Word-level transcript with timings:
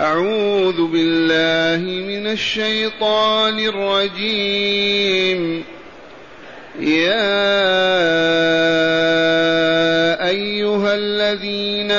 أعوذ 0.00 0.86
بالله 0.86 1.82
من 2.06 2.26
الشيطان 2.26 3.58
الرجيم. 3.58 5.64
يا 6.80 7.58
أيها 10.28 10.94
الذين 10.94 11.90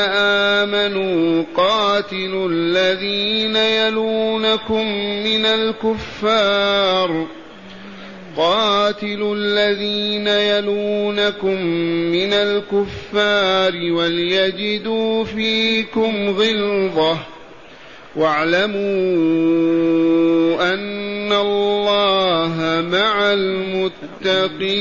آمنوا 0.63 1.43
قاتلوا 1.55 2.49
الذين 2.49 3.55
يلونكم 3.55 4.87
من 5.23 5.45
الكفار. 5.45 7.27
قاتلوا 8.37 9.35
الذين 9.35 10.27
يلونكم 10.27 11.61
من 12.15 12.33
الكفار 12.33 13.73
وليجدوا 13.91 15.25
فيكم 15.25 16.29
غلظة. 16.29 17.17
واعلموا 18.19 18.79
أن 20.73 21.31
الله 21.31 22.55
مع 22.91 23.33
المتقين. 23.33 24.79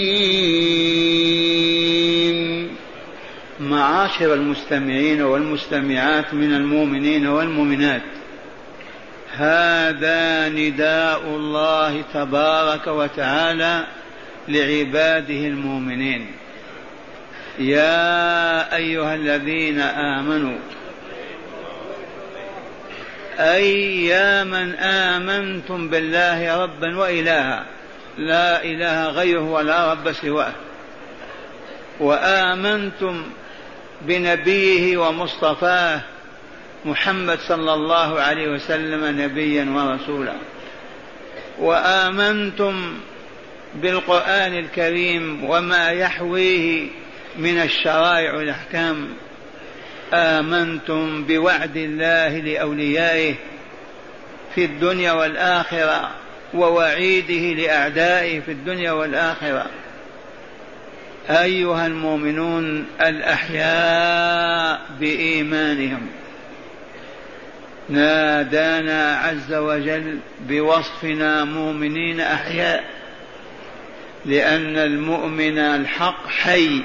معاشر 3.61 4.35
المستمعين 4.35 5.23
والمستمعات 5.23 6.35
من 6.35 6.55
المؤمنين 6.55 7.27
والمؤمنات 7.27 8.03
هذا 9.37 10.49
نداء 10.49 11.23
الله 11.27 12.03
تبارك 12.15 12.87
وتعالى 12.87 13.87
لعباده 14.49 15.47
المؤمنين. 15.47 16.27
يا 17.59 18.77
أيها 18.77 19.15
الذين 19.15 19.81
آمنوا 19.81 20.59
اي 23.39 24.07
يا 24.07 24.45
من 24.45 24.75
آمنتم 24.75 25.89
بالله 25.89 26.63
ربا 26.63 26.97
وإلها. 26.99 27.65
لا 28.19 28.65
إله 28.65 29.09
غيره 29.09 29.43
ولا 29.43 29.93
رب 29.93 30.13
سواه. 30.13 30.53
وآمنتم 32.01 33.23
بنبيه 34.03 34.97
ومصطفاه 34.97 36.01
محمد 36.85 37.39
صلى 37.39 37.75
الله 37.75 38.21
عليه 38.21 38.49
وسلم 38.49 39.21
نبيا 39.21 39.65
ورسولا. 39.71 40.35
وآمنتم 41.59 42.95
بالقرآن 43.75 44.59
الكريم 44.59 45.45
وما 45.45 45.91
يحويه 45.91 46.89
من 47.39 47.63
الشرائع 47.63 48.35
والأحكام. 48.35 49.09
آمنتم 50.15 51.25
بوعد 51.25 51.77
الله 51.77 52.39
لأوليائه 52.39 53.35
في 54.55 54.65
الدنيا 54.65 55.13
والآخرة 55.13 56.11
ووعيده 56.55 57.63
لأعدائه 57.63 58.41
في 58.41 58.53
الدنيا 58.53 58.93
والآخرة. 58.93 59.67
أيها 61.31 61.87
المؤمنون 61.87 62.87
الأحياء 63.01 64.81
بإيمانهم. 65.01 66.07
نادانا 67.89 69.17
عز 69.17 69.55
وجل 69.55 70.19
بوصفنا 70.49 71.45
مؤمنين 71.45 72.21
أحياء 72.21 72.85
لأن 74.25 74.79
المؤمن 74.79 75.59
الحق 75.59 76.29
حي 76.29 76.83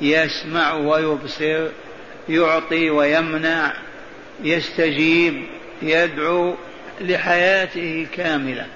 يسمع 0.00 0.74
ويبصر 0.74 1.68
يعطي 2.28 2.90
ويمنع 2.90 3.72
يستجيب 4.42 5.42
يدعو 5.82 6.54
لحياته 7.00 8.06
كاملة. 8.16 8.66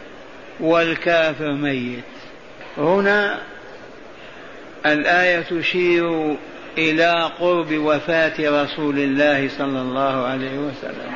والكافر 0.61 1.53
ميت. 1.53 2.05
هنا 2.79 3.39
الآية 4.87 5.41
تشير 5.41 6.37
إلى 6.79 7.31
قرب 7.41 7.73
وفاة 7.73 8.63
رسول 8.65 8.99
الله 8.99 9.49
صلى 9.49 9.81
الله 9.81 10.27
عليه 10.27 10.59
وسلم. 10.59 11.13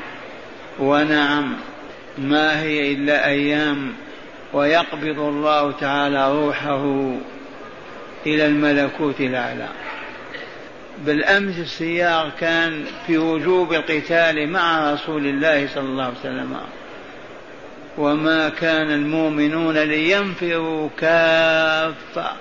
ونعم 0.78 1.56
ما 2.18 2.62
هي 2.62 2.92
إلا 2.92 3.26
أيام 3.26 3.92
ويقبض 4.52 5.18
الله 5.18 5.72
تعالى 5.72 6.32
روحه 6.32 7.10
إلى 8.26 8.46
الملكوت 8.46 9.20
الأعلى. 9.20 9.68
بالأمس 10.98 11.58
السياق 11.58 12.32
كان 12.40 12.84
في 13.06 13.18
وجوب 13.18 13.72
القتال 13.72 14.48
مع 14.48 14.92
رسول 14.92 15.26
الله 15.26 15.68
صلى 15.74 15.84
الله 15.84 16.04
عليه 16.04 16.20
وسلم. 16.20 16.56
وما 17.98 18.48
كان 18.48 18.90
المؤمنون 18.90 19.78
لينفروا 19.78 20.88
كافة 20.98 22.32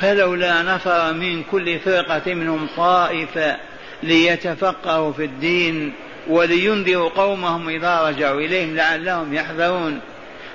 فلولا 0.00 0.62
نفر 0.62 1.12
من 1.12 1.42
كل 1.42 1.78
فرقة 1.78 2.34
منهم 2.34 2.68
طائفة 2.76 3.56
ليتفقهوا 4.02 5.12
في 5.12 5.24
الدين 5.24 5.92
ولينذروا 6.28 7.08
قومهم 7.08 7.68
إذا 7.68 8.08
رجعوا 8.08 8.40
إليهم 8.40 8.76
لعلهم 8.76 9.34
يحذرون. 9.34 10.00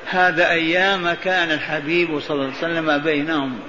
هذا 0.09 0.49
أيام 0.49 1.13
كان 1.13 1.51
الحبيب 1.51 2.19
صلى 2.19 2.35
الله 2.35 2.45
عليه 2.45 2.57
وسلم 2.57 2.97
بينهم. 2.97 3.59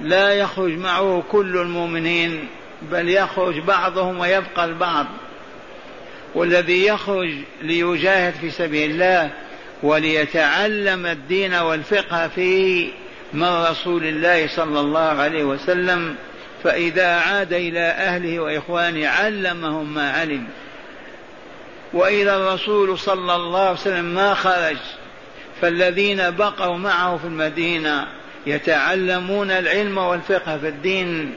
لا 0.00 0.30
يخرج 0.30 0.72
معه 0.72 1.22
كل 1.32 1.56
المؤمنين 1.56 2.48
بل 2.82 3.08
يخرج 3.08 3.58
بعضهم 3.58 4.18
ويبقى 4.18 4.64
البعض. 4.64 5.06
والذي 6.34 6.86
يخرج 6.86 7.30
ليجاهد 7.62 8.34
في 8.34 8.50
سبيل 8.50 8.90
الله 8.90 9.30
وليتعلم 9.82 11.06
الدين 11.06 11.54
والفقه 11.54 12.28
فيه 12.28 12.88
من 13.32 13.64
رسول 13.70 14.04
الله 14.04 14.46
صلى 14.46 14.80
الله 14.80 15.00
عليه 15.00 15.44
وسلم 15.44 16.14
فإذا 16.64 17.06
عاد 17.06 17.52
إلى 17.52 17.80
أهله 17.80 18.40
وإخوانه 18.40 19.08
علمهم 19.08 19.94
ما 19.94 20.12
علم. 20.12 20.46
وإذا 21.92 22.36
الرسول 22.36 22.98
صلى 22.98 23.34
الله 23.34 23.60
عليه 23.60 23.72
وسلم 23.72 24.04
ما 24.04 24.34
خرج 24.34 24.76
فالذين 25.60 26.30
بقوا 26.30 26.76
معه 26.76 27.16
في 27.16 27.24
المدينة 27.24 28.06
يتعلمون 28.46 29.50
العلم 29.50 29.98
والفقه 29.98 30.58
في 30.58 30.68
الدين 30.68 31.34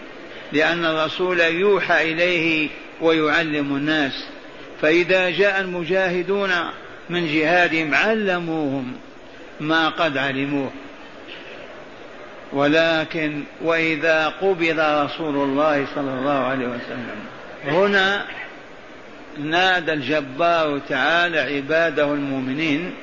لأن 0.52 0.86
الرسول 0.86 1.40
يوحى 1.40 2.12
إليه 2.12 2.70
ويعلم 3.02 3.76
الناس. 3.76 4.26
فإذا 4.82 5.30
جاء 5.30 5.62
المجاهدون 5.62 6.52
من 7.10 7.28
جهادهم 7.28 7.96
علموهم 7.96 8.94
ما 9.60 9.90
قد 9.90 10.18
علموه. 10.18 10.72
ولكن 12.54 13.44
وإذا 13.62 14.28
قبض 14.28 14.80
رسول 14.80 15.36
الله 15.36 15.88
صلى 15.96 16.12
الله 16.12 16.46
عليه 16.46 16.68
وسلم 16.68 17.16
هنا 17.66 18.26
نادى 19.38 19.94
الجبار 19.94 20.80
تعالى 20.90 21.40
عباده 21.40 22.14
المؤمنين 22.14 22.94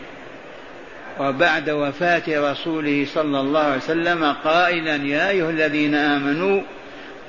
وبعد 1.21 1.71
وفاة 1.71 2.51
رسوله 2.53 3.07
صلى 3.15 3.41
الله 3.41 3.61
عليه 3.61 3.77
وسلم 3.77 4.33
قائلا 4.45 4.97
يا 4.97 5.31
أيها 5.31 5.51
الذين 5.51 5.95
آمنوا 5.95 6.63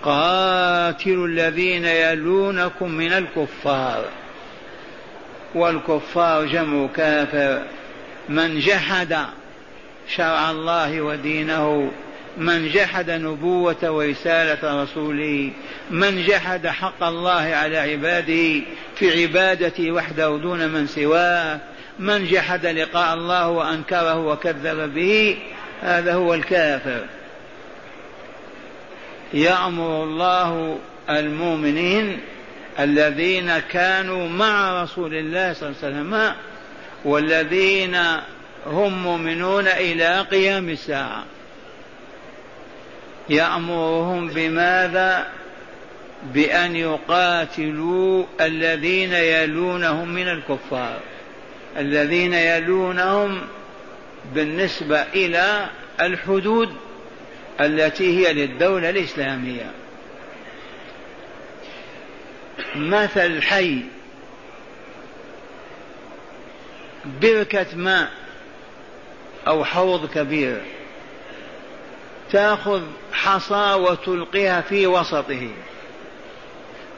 قاتلوا 0.04 1.28
الذين 1.28 1.86
يلونكم 1.86 2.92
من 2.92 3.14
الكفار. 3.14 4.06
والكفار 5.56 6.46
جمع 6.46 6.88
كافر. 6.96 7.62
من 8.30 8.60
جحد 8.60 9.18
شرع 10.16 10.52
الله 10.52 11.02
ودينه 11.02 11.92
من 12.38 12.70
جحد 12.70 13.10
نبوة 13.10 13.92
ورسالة 13.92 14.84
رسوله 14.84 15.52
من 15.92 16.24
جحد 16.28 16.68
حق 16.68 17.04
الله 17.04 17.32
على 17.56 17.78
عباده 17.78 18.62
في 18.96 19.24
عبادته 19.24 19.92
وحده 19.92 20.38
دون 20.38 20.68
من 20.70 20.88
سواه 20.88 21.60
من 22.00 22.26
جحد 22.26 22.66
لقاء 22.66 23.14
الله 23.14 23.48
وأنكره 23.50 24.18
وكذب 24.18 24.94
به 24.94 25.38
هذا 25.82 26.14
هو 26.14 26.34
الكافر. 26.34 27.06
يأمر 29.34 30.04
الله 30.04 30.80
المؤمنين 31.10 32.20
الذين 32.80 33.60
كانوا 33.60 34.30
مع 34.30 34.84
رسول 34.84 35.14
الله 35.14 35.54
صلى 35.54 35.70
الله 35.70 35.78
عليه 35.84 35.96
وسلم 35.96 36.36
والذين 37.06 37.98
هم 38.66 39.04
مؤمنون 39.04 39.68
إلى 39.68 40.22
قيام 40.22 40.70
الساعة. 40.70 41.26
يأمرهم 43.30 44.28
بماذا؟ 44.28 45.28
بأن 46.34 46.76
يقاتلوا 46.76 48.26
الذين 48.42 49.14
يلونهم 49.14 50.08
من 50.08 50.28
الكفار. 50.28 51.00
الذين 51.78 52.34
يلونهم 52.34 53.42
بالنسبة 54.34 55.02
إلى 55.02 55.70
الحدود 56.02 56.76
التي 57.62 58.18
هي 58.18 58.34
للدولة 58.34 58.90
الإسلامية. 58.90 59.72
مثل 62.76 63.42
حي 63.42 63.82
بركة 67.22 67.66
ماء 67.76 68.12
أو 69.48 69.66
حوض 69.66 70.10
كبير 70.10 70.62
تأخذ 72.32 72.82
حصى 73.14 73.74
وتلقيها 73.74 74.62
في 74.62 74.88
وسطه. 74.88 75.50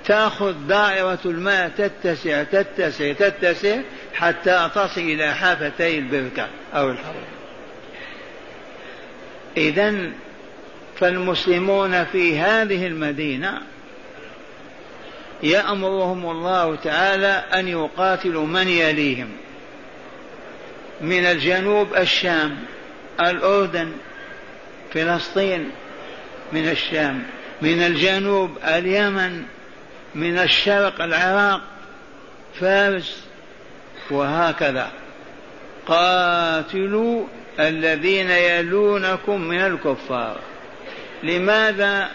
تأخذ 0.10 0.54
دائرة 0.68 1.20
الماء 1.26 1.72
تتسع 1.78 2.44
تتسع 2.44 3.14
تتسع 3.14 3.80
حتى 4.14 4.70
تصل 4.76 5.02
إلى 5.02 5.34
حافتي 5.34 5.98
البركة 5.98 6.48
أو 6.74 6.90
الحوض 6.90 7.16
إذا 9.58 10.12
فالمسلمون 11.00 12.06
في 12.06 12.40
هذه 12.40 12.88
المدينة 12.88 13.62
يأمرهم 15.44 16.30
الله 16.30 16.76
تعالى 16.76 17.44
أن 17.54 17.68
يقاتلوا 17.68 18.46
من 18.46 18.68
يليهم. 18.68 19.30
من 21.02 21.26
الجنوب 21.26 21.96
الشام 21.96 22.58
الأردن 23.20 23.92
فلسطين 24.94 25.70
من 26.54 26.70
الشام. 26.70 27.24
من 27.62 27.82
الجنوب 27.82 28.58
اليمن 28.64 29.44
من 30.16 30.38
الشرق 30.38 31.02
العراق 31.02 31.62
فارس 32.60 33.24
وهكذا. 34.12 34.92
قاتلوا 35.88 37.26
الذين 37.60 38.30
يلونكم 38.30 39.42
من 39.42 39.60
الكفار. 39.60 40.40
لماذا؟ 41.24 42.10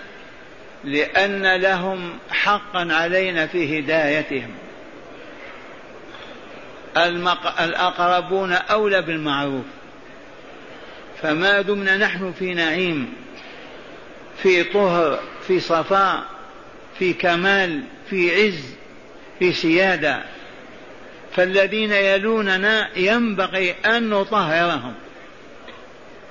لأن 0.84 1.56
لهم 1.56 2.18
حقا 2.30 2.88
علينا 2.92 3.46
في 3.46 3.78
هدايتهم. 3.78 4.54
الأقربون 7.60 8.52
أولى 8.52 9.02
بالمعروف. 9.02 9.64
فما 11.22 11.60
دمنا 11.60 11.96
نحن 11.96 12.32
في 12.38 12.54
نعيم 12.54 13.14
في 14.42 14.64
طهر 14.64 15.18
في 15.46 15.60
صفاء. 15.60 16.33
في 16.98 17.12
كمال 17.12 17.82
في 18.10 18.46
عز 18.46 18.74
في 19.38 19.52
سيادة. 19.52 20.22
فالذين 21.36 21.92
يلوننا 21.92 22.88
ينبغي 22.96 23.74
أن 23.86 24.10
نطهرهم 24.10 24.94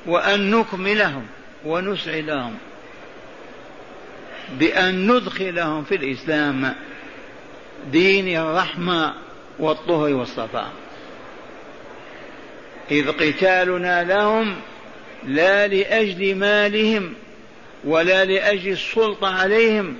وأن 0.05 0.51
نكملهم 0.51 1.25
ونسعدهم 1.65 2.57
بأن 4.59 5.11
ندخلهم 5.11 5.83
في 5.83 5.95
الإسلام 5.95 6.73
دين 7.91 8.37
الرحمة 8.37 9.13
والطهر 9.59 10.13
والصفاء. 10.13 10.71
إذ 12.91 13.11
قتالنا 13.11 14.03
لهم 14.03 14.55
لا 15.27 15.67
لأجل 15.67 16.35
مالهم 16.35 17.13
ولا 17.83 18.25
لأجل 18.25 18.71
السلطة 18.71 19.27
عليهم 19.27 19.95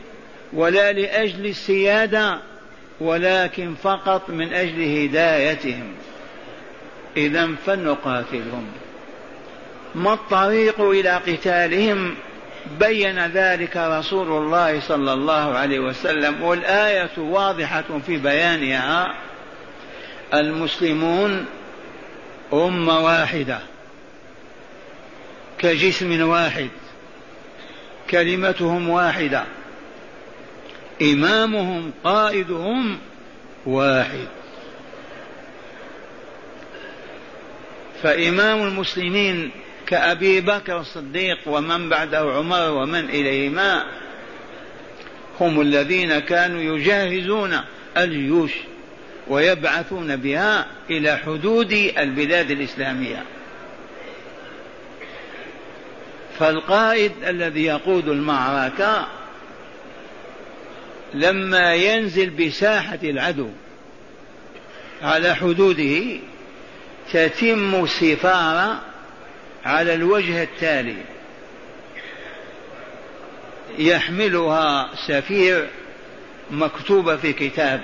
ولا 0.53 0.91
لأجل 0.91 1.45
السيادة 1.45 2.39
ولكن 3.00 3.75
فقط 3.83 4.29
من 4.29 4.53
أجل 4.53 5.03
هدايتهم. 5.03 5.94
اذا 7.17 7.50
فلنقاتلهم. 7.65 8.65
ما 9.95 10.13
الطريق 10.13 10.81
إلى 10.81 11.09
قتالهم؟ 11.09 12.15
بين 12.79 13.27
ذلك 13.27 13.77
رسول 13.77 14.27
الله 14.27 14.79
صلى 14.79 15.13
الله 15.13 15.57
عليه 15.57 15.79
وسلم 15.79 16.44
والآية 16.44 17.11
واضحة 17.17 17.83
في 18.05 18.17
بيانها. 18.17 19.15
المسلمون 20.33 21.45
أمة 22.53 23.00
واحدة 23.00 23.59
كجسم 25.57 26.29
واحد 26.29 26.69
كلمتهم 28.09 28.89
واحدة. 28.89 29.44
إمامهم 31.01 31.92
قائدهم 32.04 32.98
واحد. 33.66 34.28
فإمام 38.04 38.63
المسلمين 38.68 39.51
كأبي 39.88 40.42
بكر 40.42 40.80
الصديق 40.80 41.38
ومن 41.45 41.90
بعده 41.90 42.19
عمر 42.19 42.72
ومن 42.72 43.10
إليهما 43.10 43.86
هم 45.40 45.62
الذين 45.62 46.19
كانوا 46.19 46.62
يجهزون 46.62 47.60
الجيوش 47.98 48.51
ويبعثون 49.28 50.16
بها 50.16 50.66
إلى 50.89 51.18
حدود 51.18 51.72
البلاد 51.98 52.51
الإسلامية. 52.51 53.24
فالقائد 56.39 57.12
الذي 57.28 57.63
يقود 57.66 58.07
المعركة 58.07 59.07
لما 61.13 61.74
ينزل 61.74 62.30
بساحة 62.30 63.00
العدو 63.04 63.50
على 65.01 65.36
حدوده 65.36 66.19
تتم 67.13 67.83
السفارة 67.83 68.81
على 69.65 69.94
الوجه 69.94 70.44
التالي. 70.44 70.98
يحملها 73.77 74.89
سفير 75.07 75.68
مكتوبة 76.51 77.15
في 77.15 77.33
كتاب 77.33 77.81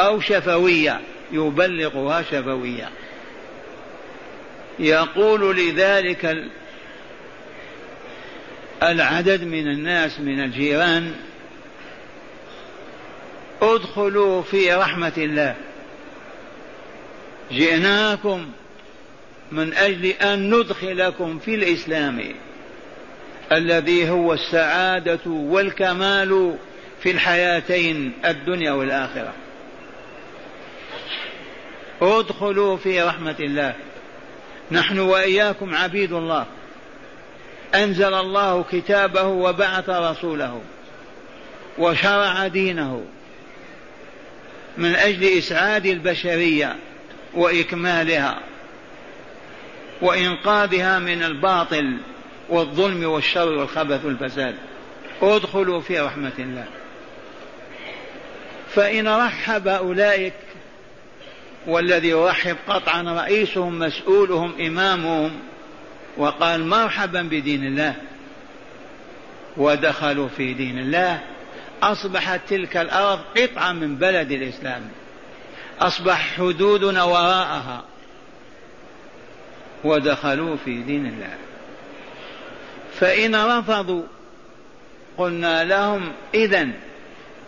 أو 0.00 0.20
شفوية 0.20 1.00
يبلغها 1.32 2.22
شفوية. 2.22 2.88
يقول 4.78 5.56
لذلك 5.56 6.44
العدد 8.82 9.44
من 9.44 9.68
الناس 9.70 10.20
من 10.20 10.40
الجيران 10.40 11.14
ادخلوا 13.62 14.42
في 14.42 14.74
رحمة 14.74 15.12
الله. 15.16 15.54
جئناكم 17.52 18.46
من 19.52 19.74
أجل 19.74 20.06
أن 20.06 20.54
ندخلكم 20.54 21.38
في 21.38 21.54
الإسلام 21.54 22.34
الذي 23.52 24.10
هو 24.10 24.32
السعادة 24.32 25.26
والكمال 25.26 26.56
في 27.02 27.10
الحياتين 27.10 28.12
الدنيا 28.24 28.72
والآخرة. 28.72 29.32
ادخلوا 32.02 32.76
في 32.76 33.02
رحمة 33.02 33.36
الله. 33.40 33.74
نحن 34.70 34.98
وإياكم 34.98 35.74
عبيد 35.74 36.12
الله. 36.12 36.46
أنزل 37.74 38.14
الله 38.14 38.64
كتابه 38.72 39.26
وبعث 39.26 39.88
رسوله 39.88 40.60
وشرع 41.78 42.46
دينه. 42.46 43.04
من 44.78 44.94
أجل 44.94 45.38
إسعاد 45.38 45.86
البشرية 45.86 46.76
وإكمالها 47.34 48.38
وإنقاذها 50.02 50.98
من 50.98 51.22
الباطل 51.22 51.96
والظلم 52.48 53.04
والشر 53.04 53.48
والخبث 53.48 54.04
والفساد. 54.04 54.54
ادخلوا 55.22 55.80
في 55.80 56.00
رحمة 56.00 56.32
الله. 56.38 56.66
فإن 58.74 59.08
رحب 59.08 59.68
أولئك 59.68 60.32
والذي 61.66 62.08
يرحب 62.08 62.56
قطعا 62.68 63.02
رئيسهم 63.02 63.78
مسؤولهم 63.78 64.52
إمامهم 64.60 65.30
وقال 66.16 66.66
مرحبا 66.66 67.22
بدين 67.22 67.66
الله 67.66 67.94
ودخلوا 69.56 70.28
في 70.28 70.54
دين 70.54 70.78
الله 70.78 71.20
أصبحت 71.82 72.40
تلك 72.48 72.76
الأرض 72.76 73.20
قطعة 73.36 73.72
من 73.72 73.96
بلد 73.96 74.32
الإسلام. 74.32 74.82
أصبح 75.80 76.36
حدودنا 76.36 77.04
وراءها. 77.04 77.84
ودخلوا 79.84 80.56
في 80.64 80.82
دين 80.82 81.06
الله. 81.06 81.34
فإن 83.00 83.34
رفضوا 83.34 84.02
قلنا 85.18 85.64
لهم 85.64 86.12
إذا 86.34 86.68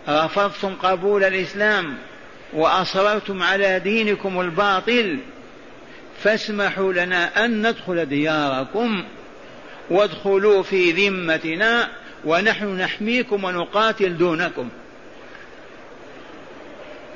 رفضتم 0.09 0.75
قبول 0.75 1.25
الإسلام 1.25 1.99
وأصررتم 2.53 3.43
على 3.43 3.79
دينكم 3.79 4.41
الباطل 4.41 5.19
فاسمحوا 6.23 6.93
لنا 6.93 7.45
أن 7.45 7.67
ندخل 7.67 8.07
دياركم 8.07 9.05
وادخلوا 9.91 10.63
في 10.63 10.91
ذمتنا 10.91 11.89
ونحن 12.25 12.77
نحميكم 12.77 13.45
ونقاتل 13.45 14.17
دونكم. 14.19 14.69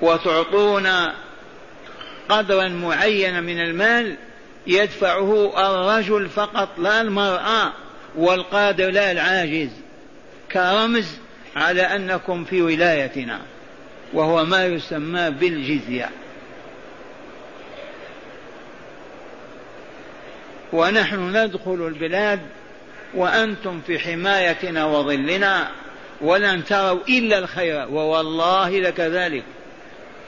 وتعطونا 0.03 1.15
قدرا 2.29 2.69
معينا 2.69 3.41
من 3.41 3.61
المال 3.61 4.17
يدفعه 4.67 5.53
الرجل 5.59 6.29
فقط 6.29 6.69
لا 6.79 7.01
المرأة 7.01 7.73
والقادر 8.17 8.91
لا 8.91 9.13
العاجز. 9.13 9.71
كرمز 10.53 11.19
على 11.57 11.83
أنكم 11.83 12.45
في 12.45 12.63
ولايتنا 12.63 13.41
وهو 14.13 14.45
ما 14.45 14.67
يسمى 14.67 15.31
بالجزية. 15.31 16.11
ونحن 20.73 21.37
ندخل 21.37 21.87
البلاد 21.87 22.41
وأنتم 23.17 23.81
في 23.87 23.99
حمايتنا 23.99 24.85
وظلنا 24.85 25.71
ولن 26.21 26.65
تروا 26.65 27.01
إلا 27.09 27.39
الخير 27.39 27.87
ووالله 27.91 28.81
لكذلك. 28.81 29.45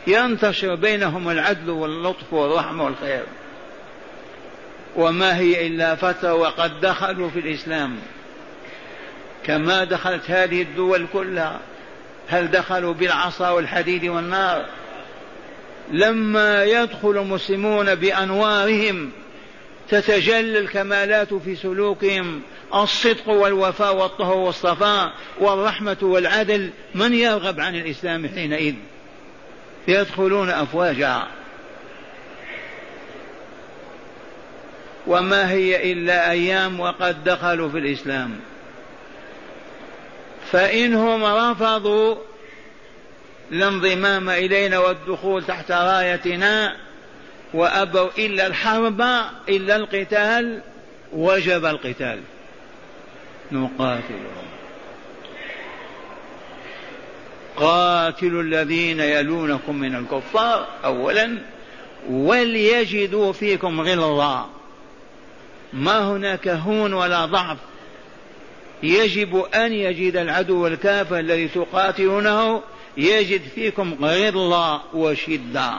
ينتشر 0.06 0.74
بينهم 0.74 1.30
العدل 1.30 1.70
واللطف 1.70 2.32
والرحمة 2.32 2.84
والخير. 2.84 3.24
وما 4.96 5.36
هي 5.36 5.66
إلا 5.66 5.94
فترة 5.94 6.34
وقد 6.34 6.80
دخلوا 6.80 7.30
في 7.30 7.38
الإسلام. 7.38 7.96
كما 9.44 9.84
دخلت 9.84 10.30
هذه 10.30 10.62
الدول 10.62 11.06
كلها 11.12 11.60
هل 12.28 12.50
دخلوا 12.50 12.94
بالعصا 12.94 13.50
والحديد 13.50 14.04
والنار؟ 14.04 14.66
لما 15.92 16.64
يدخل 16.64 17.10
المسلمون 17.10 17.94
بأنوارهم 17.94 19.10
تتجلى 19.88 20.58
الكمالات 20.58 21.34
في 21.34 21.56
سلوكهم 21.56 22.42
الصدق 22.74 23.28
والوفاء 23.28 23.96
والطهر 23.96 24.36
والصفاء 24.36 25.12
والرحمة 25.40 25.96
والعدل 26.02 26.70
من 26.94 27.14
يرغب 27.14 27.60
عن 27.60 27.74
الإسلام 27.74 28.28
حينئذ؟ 28.28 28.74
يدخلون 29.88 30.50
أفواجا. 30.50 31.22
وما 35.06 35.50
هي 35.50 35.92
إلا 35.92 36.30
أيام 36.30 36.80
وقد 36.80 37.24
دخلوا 37.24 37.68
في 37.68 37.78
الإسلام. 37.78 38.40
فإنهم 40.52 41.24
رفضوا 41.24 42.16
الانضمام 43.52 44.30
إلينا 44.30 44.78
والدخول 44.78 45.44
تحت 45.44 45.70
رايتنا 45.70 46.76
وأبوا 47.54 48.08
إلا 48.18 48.46
الحرب 48.46 49.00
إلا 49.48 49.76
القتال 49.76 50.62
وجب 51.12 51.64
القتال. 51.64 52.20
نقاتلهم 53.52 54.48
قاتلوا 57.56 58.42
الذين 58.42 59.00
يلونكم 59.00 59.76
من 59.76 59.94
الكفار 59.94 60.66
أولا 60.84 61.38
وليجدوا 62.10 63.32
فيكم 63.32 63.80
غلظة 63.80 64.46
ما 65.72 65.98
هناك 65.98 66.48
هون 66.48 66.92
ولا 66.92 67.26
ضعف. 67.26 67.58
يجب 68.82 69.36
أن 69.54 69.72
يجد 69.72 70.16
العدو 70.16 70.66
الكافر 70.66 71.18
الذي 71.18 71.48
تقاتلونه 71.48 72.62
يجد 72.96 73.42
فيكم 73.54 73.94
غلظة 74.04 74.80
وشدة 74.94 75.78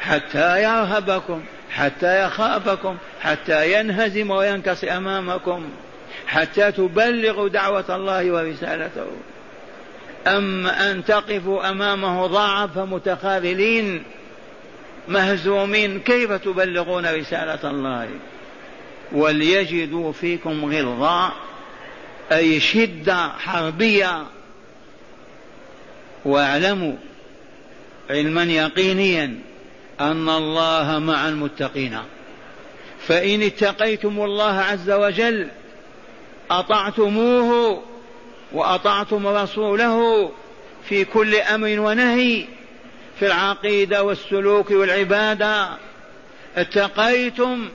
حتى 0.00 0.62
يرهبكم. 0.62 1.42
حتى 1.70 2.24
يخافكم 2.24 2.96
حتى 3.20 3.80
ينهزم 3.80 4.30
وينكص 4.30 4.84
أمامكم 4.84 5.68
حتى 6.26 6.72
تبلغوا 6.72 7.48
دعوة 7.48 7.96
الله 7.96 8.30
ورسالته. 8.30 9.06
أما 10.26 10.90
أن 10.90 11.04
تقفوا 11.04 11.70
أمامه 11.70 12.26
ضعفا 12.26 12.84
متخاذلين 12.84 14.02
مهزومين 15.08 16.00
كيف 16.00 16.32
تبلغون 16.32 17.06
رسالة 17.06 17.70
الله؟ 17.70 18.08
وليجدوا 19.12 20.12
فيكم 20.12 20.74
غلظة 20.74 21.32
أي 22.32 22.60
شدة 22.60 23.28
حربية. 23.28 24.26
واعلموا 26.24 26.94
علما 28.10 28.42
يقينيا 28.42 29.49
أن 30.00 30.28
الله 30.28 30.98
مع 30.98 31.28
المتقين. 31.28 31.98
فإن 33.06 33.42
اتقيتم 33.42 34.20
الله 34.22 34.60
عز 34.60 34.90
وجل 34.90 35.48
أطعتموه 36.50 37.82
وأطعتم 38.52 39.26
رسوله 39.26 40.30
في 40.88 41.04
كل 41.04 41.34
أمر 41.34 41.80
ونهي 41.80 42.44
في 43.18 43.26
العقيدة 43.26 44.02
والسلوك 44.02 44.70
والعبادة. 44.70 45.68
اتقيتم 46.56 47.68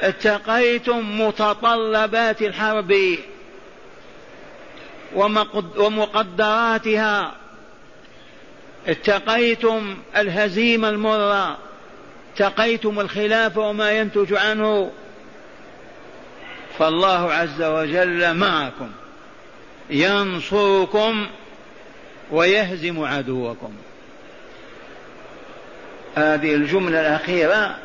اتقيتم 0.00 1.20
متطلبات 1.20 2.42
الحرب 2.42 2.94
ومقدراتها. 5.76 7.39
اتقيتم 8.86 9.96
الهزيمة 10.16 10.88
المرة 10.88 11.58
اتقيتم 12.34 13.00
الخلاف 13.00 13.56
وما 13.56 13.90
ينتج 13.90 14.34
عنه 14.34 14.90
فالله 16.78 17.32
عز 17.32 17.62
وجل 17.62 18.34
معكم 18.34 18.90
ينصركم 19.90 21.26
ويهزم 22.30 23.04
عدوكم. 23.04 23.72
هذه 26.14 26.54
الجملة 26.54 27.00
الأخيرة 27.00 27.76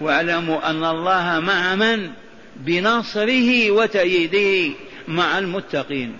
واعلموا 0.00 0.70
أن 0.70 0.84
الله 0.84 1.40
مع 1.40 1.74
من؟ 1.74 2.10
بنصره 2.56 3.70
وتأييده 3.70 4.74
مع 5.08 5.38
المتقين. 5.38 6.16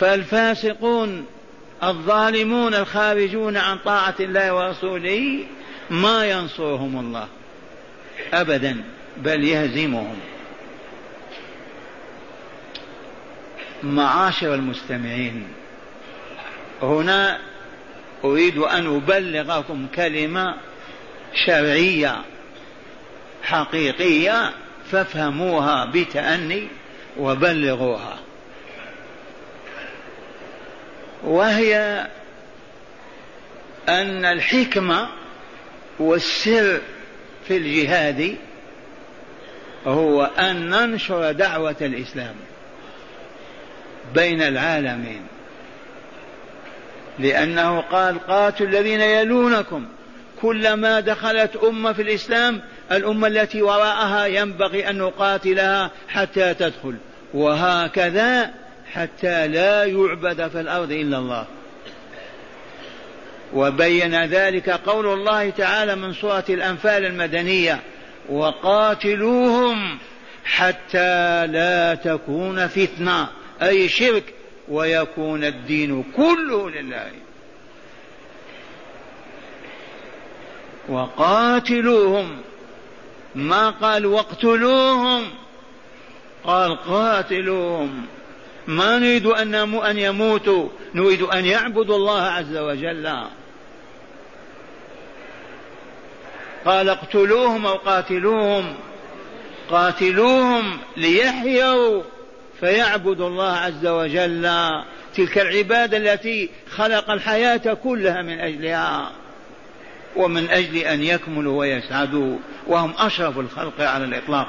فالفاسقون 0.00 1.26
الظالمون 1.82 2.74
الخارجون 2.74 3.56
عن 3.56 3.78
طاعة 3.78 4.14
الله 4.20 4.54
ورسوله 4.54 5.44
ما 5.90 6.26
ينصرهم 6.30 7.00
الله 7.00 7.28
أبدا 8.32 8.84
بل 9.16 9.44
يهزمهم. 9.44 10.16
معاشر 13.82 14.54
المستمعين 14.54 15.48
هنا 16.82 17.38
أريد 18.24 18.58
أن 18.58 18.96
أبلغكم 18.96 19.86
كلمة 19.94 20.54
شرعية 21.46 22.16
حقيقية 23.42 24.52
فافهموها 24.90 25.84
بتأني 25.84 26.68
وبلغوها. 27.18 28.18
وهي 31.24 32.06
أن 33.88 34.24
الحكمة 34.24 35.08
والسر 35.98 36.80
في 37.48 37.56
الجهاد 37.56 38.36
هو 39.86 40.24
أن 40.24 40.70
ننشر 40.70 41.32
دعوة 41.32 41.76
الإسلام 41.80 42.34
بين 44.14 44.42
العالمين. 44.42 45.22
لأنه 47.18 47.80
قال 47.80 48.26
قاتل 48.26 48.64
الذين 48.64 49.00
يلونكم. 49.00 49.86
كلما 50.42 51.00
دخلت 51.00 51.56
أمة 51.56 51.92
في 51.92 52.02
الإسلام 52.02 52.60
الأمة 52.92 53.26
التي 53.28 53.62
وراءها 53.62 54.26
ينبغي 54.26 54.90
أن 54.90 54.98
نقاتلها 54.98 55.90
حتى 56.08 56.54
تدخل. 56.54 56.94
وهكذا 57.34 58.50
حتى 58.92 59.48
لا 59.48 59.84
يعبد 59.84 60.48
في 60.48 60.60
الأرض 60.60 60.92
إلا 60.92 61.18
الله. 61.18 61.46
وبين 63.54 64.24
ذلك 64.24 64.70
قول 64.70 65.06
الله 65.06 65.50
تعالى 65.50 65.96
من 65.96 66.14
سورة 66.14 66.44
الأنفال 66.48 67.04
المدنية 67.04 67.80
وقاتلوهم 68.28 69.98
حتى 70.44 71.46
لا 71.46 71.94
تكون 71.94 72.66
فتنة 72.66 73.28
أي 73.62 73.88
شرك 73.88 74.24
ويكون 74.68 75.44
الدين 75.44 76.04
كله 76.16 76.70
لله. 76.70 77.10
وقاتلوهم 80.88 82.36
ما 83.34 83.70
قال 83.70 84.06
واقتلوهم 84.06 85.24
قال 86.44 86.76
قاتلوهم. 86.76 88.06
ما 88.66 88.98
نريد 88.98 89.26
أن 89.26 89.54
أن 89.74 89.98
يموتوا 89.98 90.68
نريد 90.94 91.22
أن 91.22 91.44
يعبدوا 91.44 91.96
الله 91.96 92.22
عز 92.22 92.56
وجل. 92.56 93.16
قال 96.64 96.88
اقتلوهم 96.88 97.66
أو 97.66 97.74
قاتلوهم. 97.74 98.74
قاتلوهم 99.70 100.78
ليحيوا 100.96 102.02
فيعبدوا 102.60 103.28
الله 103.28 103.52
عز 103.52 103.86
وجل. 103.86 104.50
تلك 105.14 105.38
العبادة 105.38 105.96
التي 105.96 106.50
خلق 106.70 107.10
الحياة 107.10 107.74
كلها 107.84 108.22
من 108.22 108.40
أجلها. 108.40 109.10
ومن 110.16 110.50
أجل 110.50 110.76
أن 110.76 111.02
يكملوا 111.02 111.58
ويسعدوا. 111.58 112.38
وهم 112.66 112.94
أشرف 112.98 113.38
الخلق 113.38 113.80
على 113.80 114.04
الإطلاق. 114.04 114.48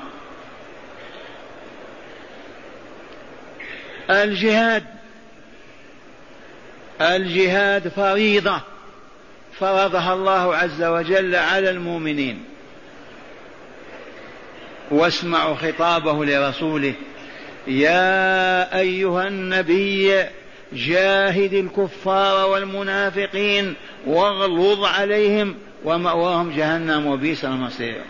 الجهاد 4.09 4.83
الجهاد 7.01 7.87
فريضة 7.87 8.61
فرضها 9.59 10.13
الله 10.13 10.55
عز 10.55 10.83
وجل 10.83 11.35
على 11.35 11.69
المؤمنين. 11.69 12.43
واسمعوا 14.91 15.55
خطابه 15.55 16.25
لرسوله 16.25 16.93
يا 17.67 18.79
أيها 18.79 19.27
النبي 19.27 20.25
جاهد 20.73 21.53
الكفار 21.53 22.49
والمنافقين 22.49 23.75
واغلظ 24.05 24.83
عليهم 24.85 25.55
ومأواهم 25.83 26.51
جهنم 26.51 27.07
وبئس 27.07 27.45
المصير. 27.45 28.01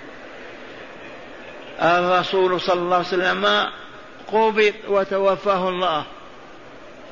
الرسول 1.82 2.62
صلى 2.62 2.80
الله 2.82 2.96
عليه 2.96 3.08
وسلم 3.08 3.68
قبض 4.32 4.74
وتوفاه 4.88 5.70
الله. 5.70 6.04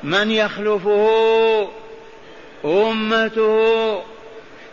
من 0.02 0.30
يخلفه؟ 0.30 1.68
أمته. 2.64 4.02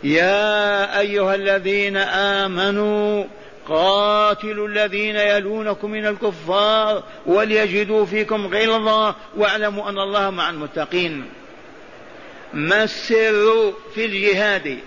يا 0.02 1.00
أيها 1.00 1.34
الذين 1.34 1.96
آمنوا 1.96 3.24
قاتلوا 3.68 4.68
الذين 4.68 5.16
يلونكم 5.16 5.90
من 5.90 6.06
الكفار 6.06 7.02
وليجدوا 7.26 8.06
فيكم 8.06 8.46
غلظة 8.46 9.14
واعلموا 9.36 9.88
أن 9.88 9.98
الله 9.98 10.30
مع 10.30 10.50
المتقين. 10.50 11.24
ما 12.54 12.82
السر 12.82 13.72
في 13.94 14.04
الجهاد؟ 14.04 14.78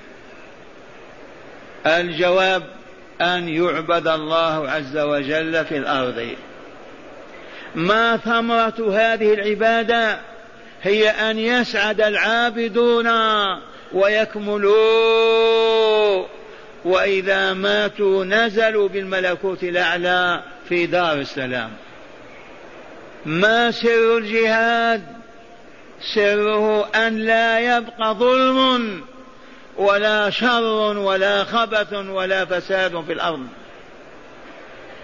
الجواب 1.85 2.63
أن 3.21 3.49
يعبد 3.49 4.07
الله 4.07 4.69
عز 4.69 4.97
وجل 4.97 5.65
في 5.65 5.77
الأرض. 5.77 6.35
ما 7.75 8.17
ثمرة 8.17 8.93
هذه 8.93 9.33
العبادة 9.33 10.19
هي 10.83 11.09
أن 11.09 11.39
يسعد 11.39 12.01
العابدون 12.01 13.07
ويكملوا. 13.93 15.47
وإذا 16.85 17.53
ماتوا 17.53 18.25
نزلوا 18.25 18.89
بالملكوت 18.89 19.63
الأعلى 19.63 20.43
في 20.69 20.85
دار 20.85 21.13
السلام. 21.13 21.69
ما 23.25 23.71
سر 23.71 24.17
الجهاد؟ 24.17 25.03
سره 26.15 26.85
أن 26.95 27.17
لا 27.17 27.77
يبقى 27.77 28.13
ظلم 28.13 29.01
ولا 29.77 30.29
شر 30.29 30.97
ولا 30.97 31.43
خبث 31.43 31.93
ولا 31.93 32.45
فساد 32.45 33.03
في 33.07 33.13
الأرض. 33.13 33.47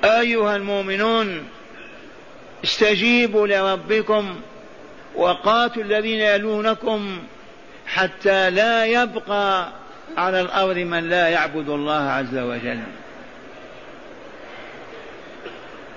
أيها 0.04 0.56
المؤمنون 0.56 1.48
استجيبوا 2.64 3.48
لربكم 3.48 4.36
وقاتلوا 5.16 5.86
الذين 5.86 6.20
يلونكم 6.20 7.20
حتى 7.88 8.50
لا 8.50 8.86
يبقى 8.86 9.70
على 10.18 10.42
الأرض 10.42 10.78
من 10.78 11.10
لا 11.10 11.28
يعبد 11.28 11.70
الله 11.70 12.02
عز 12.02 12.38
وجل. 12.38 12.80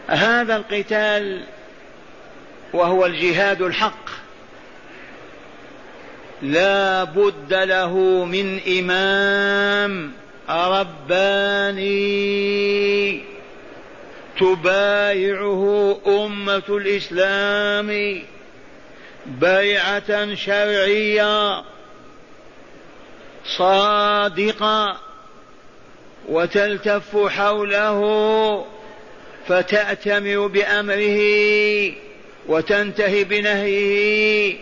هذا 0.06 0.56
القتال 0.56 1.44
وهو 2.72 3.06
الجهاد 3.06 3.62
الحق. 3.62 4.08
لا 6.42 7.04
بد 7.04 7.54
له 7.54 7.94
من 8.24 8.60
إمام 8.78 10.12
رباني. 10.48 12.16
تبايعه 14.40 15.96
أمة 16.06 16.62
الإسلام 16.68 18.22
بيعة 19.26 20.34
شرعية 20.34 21.62
صادقا 23.44 24.96
وتلتف 26.28 27.16
حوله 27.16 28.00
فتأتمر 29.48 30.46
بأمره 30.46 31.20
وتنتهي 32.46 33.24
بنهيه. 33.24 34.56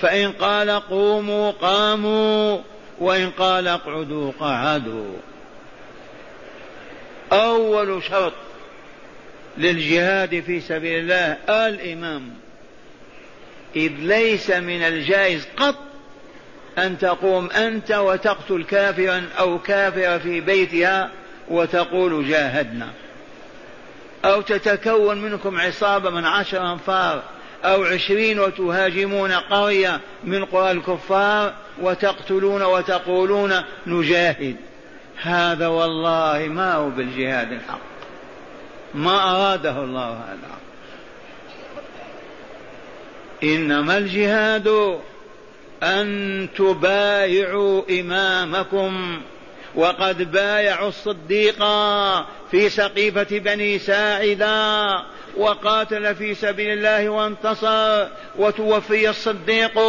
فإن 0.00 0.32
قال 0.32 0.70
قوموا 0.70 1.50
قاموا 1.50 2.58
وإن 2.98 3.30
قال 3.30 3.68
اقعدوا 3.68 4.32
قعدوا. 4.40 5.14
أول 7.32 8.02
شرط 8.02 8.32
للجهاد 9.58 10.40
في 10.40 10.60
سبيل 10.60 10.98
الله. 10.98 11.36
الإمام 11.66 12.30
إذ 13.76 13.92
ليس 13.98 14.50
من 14.50 14.82
الجائز 14.82 15.48
قط 15.56 15.74
أن 16.78 16.98
تقوم 16.98 17.50
أنت 17.50 17.92
وتقتل 17.92 18.64
كافرا 18.64 19.24
أو 19.38 19.58
كافرة 19.58 20.18
في 20.18 20.40
بيتها 20.40 21.10
وتقول 21.48 22.28
جاهدنا. 22.28 22.88
أو 24.24 24.40
تتكون 24.40 25.18
منكم 25.22 25.60
عصابة 25.60 26.10
من 26.10 26.24
عشر 26.24 26.72
أنفار 26.72 27.22
أو 27.64 27.84
عشرين 27.84 28.40
وتهاجمون 28.40 29.32
قرية 29.32 30.00
من 30.24 30.44
قرى 30.44 30.70
الكفار 30.70 31.54
وتقتلون 31.80 32.62
وتقولون 32.62 33.54
نجاهد. 33.86 34.56
هذا 35.22 35.66
والله 35.66 36.48
ما 36.48 36.74
هو 36.74 36.90
بالجهاد 36.90 37.52
الحق. 37.52 37.97
ما 38.94 39.30
أراده 39.30 39.84
الله 39.84 40.10
هذا. 40.10 40.58
إنما 43.42 43.98
الجهاد 43.98 44.98
أن 45.82 46.48
تبايعوا 46.56 47.82
إمامكم 48.00 49.20
وقد 49.74 50.32
بايعوا 50.32 50.88
الصديق 50.88 51.58
في 52.50 52.68
سقيفة 52.68 53.38
بني 53.38 53.78
ساعدة 53.78 55.04
وقاتل 55.36 56.14
في 56.14 56.34
سبيل 56.34 56.70
الله 56.70 57.08
وانتصر 57.08 58.08
وتوفي 58.38 59.10
الصديق 59.10 59.80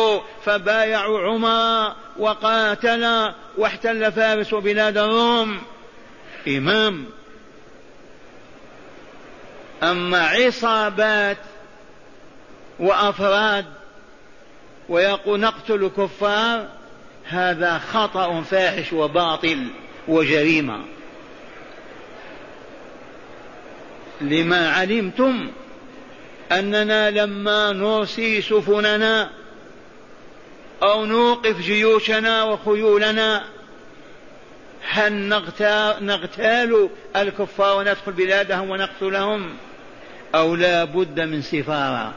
فبايعوا 0.46 1.20
عمر 1.20 1.94
وقاتل 2.18 3.32
واحتل 3.58 4.12
فارس 4.12 4.54
بلاد 4.54 4.98
الروم 4.98 5.62
إمام 6.48 7.06
أما 9.84 10.28
عصابات 10.28 11.38
وأفراد 12.80 13.66
ويقول 14.90 15.40
نقتل 15.40 15.84
الكفار 15.84 16.68
هذا 17.26 17.78
خطأ 17.78 18.42
فاحش 18.42 18.94
وباطل 18.94 19.68
وجريمة. 20.08 20.80
لما 24.22 24.72
علمتم 24.72 25.52
أننا 26.52 27.10
لما 27.10 27.72
نرسي 27.72 28.42
سفننا 28.42 29.30
أو 30.84 31.06
نوقف 31.06 31.62
جيوشنا 31.62 32.44
وخيولنا 32.44 33.44
هل 34.90 35.14
نغتال 36.02 36.90
الكفار 37.16 37.78
وندخل 37.78 38.12
بلادهم 38.12 38.70
ونقتلهم؟ 38.70 39.58
أو 40.36 40.56
لا 40.56 40.84
بد 40.84 41.20
من 41.20 41.42
سفارة. 41.42 42.14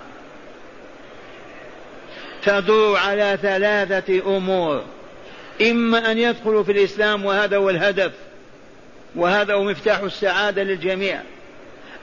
تدور 2.43 2.97
على 2.97 3.39
ثلاثة 3.43 4.37
أمور. 4.37 4.85
إما 5.63 6.13
أن 6.13 6.19
يدخلوا 6.19 6.63
في 6.63 6.73
الإسلام 6.73 7.25
وهذا 7.25 7.57
هو 7.57 7.71
الهدف 7.71 8.13
وهذا 9.15 9.55
هو 9.55 9.65
مفتاح 9.65 9.99
السعادة 9.99 10.63
للجميع. 10.63 11.21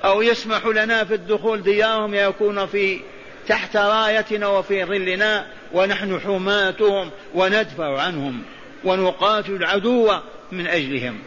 أو 0.04 0.22
يسمح 0.22 0.65
لنا 0.65 1.04
في 1.04 1.13
الدخول 1.13 1.63
ديارهم 1.63 2.13
يكون 2.13 2.65
في 2.65 3.00
تحت 3.48 3.78
رايتنا 3.78 4.48
وفي 4.48 4.86
ظلنا 4.86 5.45
ونحن 5.74 6.19
حماتهم 6.19 7.10
وندفع 7.34 8.02
عنهم 8.02 8.41
ونقاتل 8.84 9.52
العدو 9.54 10.13
من 10.52 10.67
أجلهم. 10.67 11.19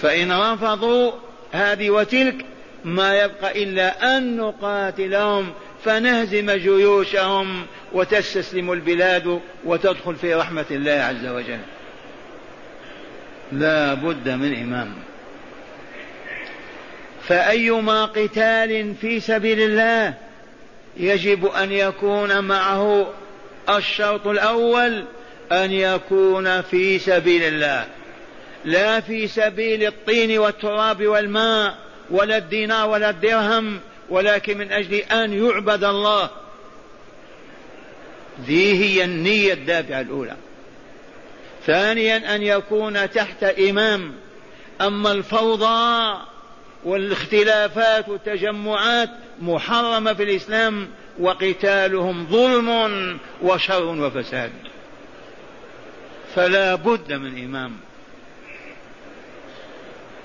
فإن 0.00 0.32
رفضوا 0.32 1.12
هذه 1.52 1.90
وتلك 1.90 2.44
ما 2.84 3.18
يبقى 3.22 3.62
إلا 3.62 4.16
أن 4.16 4.36
نقاتلهم 4.36 5.52
فنهزم 5.84 6.50
جيوشهم 6.50 7.66
وتستسلم 7.92 8.72
البلاد 8.72 9.40
وتدخل 9.64 10.14
في 10.16 10.34
رحمة 10.34 10.66
الله 10.70 10.92
عز 10.92 11.26
وجل. 11.26 11.60
لا 13.52 13.94
بد 13.94 14.28
من 14.28 14.54
إمام. 14.62 14.94
فأيما 17.28 18.04
قتال 18.04 18.94
في 19.00 19.20
سبيل 19.20 19.60
الله 19.60 20.14
يجب 20.96 21.46
أن 21.46 21.72
يكون 21.72 22.44
معه 22.44 23.12
الشرط 23.68 24.26
الأول 24.26 25.04
أن 25.52 25.72
يكون 25.72 26.60
في 26.62 26.98
سبيل 26.98 27.42
الله 27.42 27.86
لا 28.64 29.00
في 29.00 29.26
سبيل 29.26 29.86
الطين 29.86 30.38
والتراب 30.38 31.06
والماء 31.06 31.74
ولا 32.10 32.36
الدينار 32.36 32.88
ولا 32.88 33.10
الدرهم 33.10 33.80
ولكن 34.10 34.58
من 34.58 34.72
أجل 34.72 34.94
أن 34.94 35.32
يعبد 35.32 35.84
الله. 35.84 36.30
ذي 38.46 38.84
هي 38.84 39.04
النية 39.04 39.52
الدافعة 39.52 40.00
الأولى. 40.00 40.36
ثانيا 41.66 42.34
أن 42.34 42.42
يكون 42.42 43.10
تحت 43.10 43.44
إمام. 43.44 44.12
أما 44.80 45.12
الفوضى 45.12 46.18
والاختلافات 46.84 48.08
والتجمعات 48.08 49.10
محرمة 49.40 50.14
في 50.14 50.22
الإسلام 50.22 50.88
وقتالهم 51.20 52.26
ظلم 52.26 53.18
وشر 53.42 53.84
وفساد. 53.84 54.52
فلا 56.34 56.74
بد 56.74 57.12
من 57.12 57.44
إمام. 57.44 57.76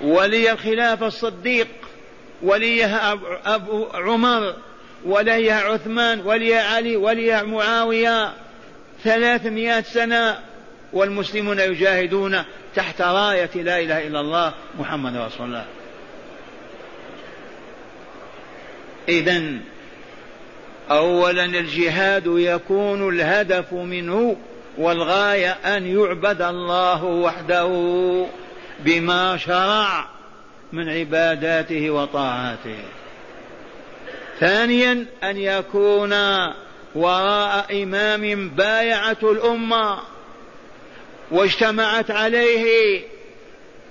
ولي 0.04 0.52
الخلافة 0.52 1.08
الصديق 1.08 1.68
وليها 2.44 3.20
أبو 3.46 3.88
عمر 3.94 4.56
وليها 5.06 5.62
عثمان 5.62 6.20
وليها 6.20 6.76
علي 6.76 6.96
وليها 6.96 7.44
معاوية 7.44 8.34
ثلاثمائة 9.04 9.82
سنة 9.82 10.40
والمسلمون 10.94 11.60
يجاهدون 11.60 12.44
تحت 12.76 13.02
راية 13.02 13.50
لا 13.56 13.80
إله 13.80 14.08
إلا 14.08 14.20
الله 14.20 14.54
محمد 14.80 15.18
رسول 15.18 15.48
الله. 15.48 15.66
إذا 19.10 19.44
أولا 20.92 21.46
الجهاد 21.46 22.24
يكون 22.26 23.10
الهدف 23.10 23.74
منه 23.74 24.36
والغاية 24.78 25.52
أن 25.52 25.98
يعبد 26.00 26.42
الله 26.42 27.04
وحده. 27.04 27.72
بما 28.86 29.38
شرع 29.38 30.10
من 30.72 30.90
عباداته 30.90 31.90
وطاعاته. 31.90 32.80
ثانيا 34.40 35.06
أن 35.24 35.38
يكون 35.38 36.14
وراء 36.96 37.84
إمام 37.84 38.50
بايعته 38.50 39.32
الأمة 39.32 40.00
واجتمعت 41.32 42.12
عليه 42.12 43.02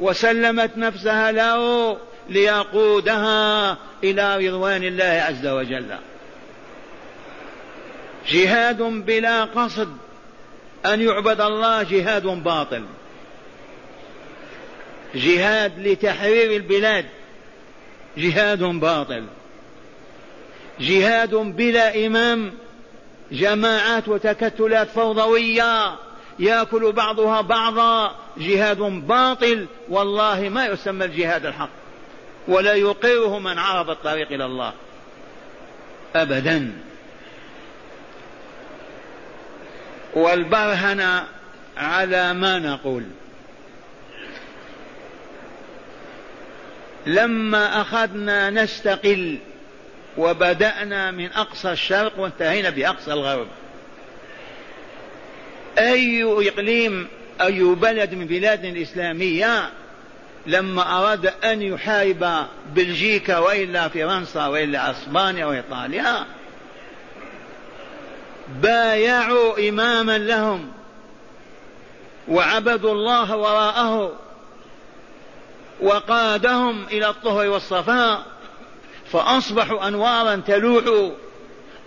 وسلمت 0.00 0.70
نفسها 0.76 1.32
له 1.32 1.96
ليقودها 2.28 3.76
إلى 4.04 4.48
رضوان 4.48 4.84
الله 4.84 5.24
عز 5.28 5.46
وجل. 5.46 5.96
جهاد 8.28 8.82
بلا 8.82 9.44
قصد 9.44 9.96
أن 10.86 11.00
يعبد 11.00 11.40
الله 11.40 11.82
جهاد 11.82 12.22
باطل. 12.22 12.84
جهاد 15.14 15.78
لتحرير 15.78 16.56
البلاد. 16.56 17.06
جهاد 18.16 18.62
باطل. 18.62 19.24
جهاد 20.80 21.34
بلا 21.34 22.06
إمام. 22.06 22.52
جماعات 23.32 24.08
وتكتلات 24.08 24.88
فوضوية. 24.88 25.96
يأكل 26.38 26.92
بعضها 26.92 27.40
بعضا. 27.40 28.14
جهاد 28.36 28.78
باطل. 28.78 29.66
والله 29.88 30.48
ما 30.48 30.66
يسمى 30.66 31.04
الجهاد 31.04 31.46
الحق. 31.46 31.70
ولا 32.48 32.74
يقره 32.74 33.38
من 33.38 33.58
عرض 33.58 33.90
الطريق 33.90 34.32
إلى 34.32 34.44
الله. 34.44 34.72
ابدا. 36.14 36.72
والبرهن 40.14 41.22
على 41.76 42.32
ما 42.32 42.58
نقول. 42.58 43.04
لما 47.06 47.80
أخذنا 47.80 48.50
نستقل 48.50 49.38
وبدأنا 50.18 51.10
من 51.10 51.32
أقصى 51.32 51.72
الشرق 51.72 52.18
وانتهينا 52.18 52.70
بأقصى 52.70 53.12
الغرب. 53.12 53.46
أي 55.78 56.22
إقليم 56.48 57.08
أي 57.40 57.62
بلد 57.62 58.14
من 58.14 58.26
بلاد 58.26 58.64
الإسلامية 58.64 59.70
لما 60.46 60.98
أراد 60.98 61.26
أن 61.44 61.62
يحارب 61.62 62.46
بلجيكا 62.74 63.38
وإلا 63.38 63.88
فرنسا 63.88 64.46
وإلا 64.46 64.90
أسبانيا 64.90 65.46
وإيطاليا 65.46 66.26
بايعوا 68.62 69.68
إماما 69.68 70.18
لهم 70.18 70.72
وعبدوا 72.28 72.92
الله 72.92 73.36
وراءه 73.36 74.12
وقادهم 75.82 76.84
إلى 76.84 77.08
الطهر 77.08 77.48
والصفاء 77.48 78.22
فأصبحوا 79.12 79.88
أنوارا 79.88 80.36
تلوح 80.36 81.12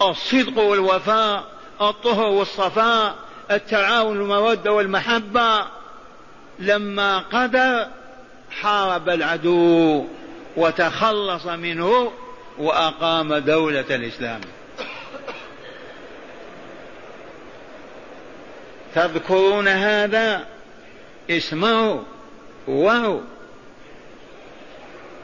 الصدق 0.01 0.59
والوفاء 0.59 1.43
الطهر 1.81 2.27
والصفاء 2.27 3.15
التعاون 3.51 4.19
والمودة 4.19 4.71
والمحبة. 4.71 5.65
لما 6.59 7.19
قدر 7.19 7.87
حارب 8.61 9.09
العدو 9.09 10.05
وتخلص 10.57 11.45
منه 11.45 12.11
وأقام 12.57 13.35
دولة 13.35 13.85
الإسلام. 13.95 14.41
تذكرون 18.95 19.67
هذا؟ 19.67 20.45
اسمعوا 21.29 21.99
واو. 22.67 23.21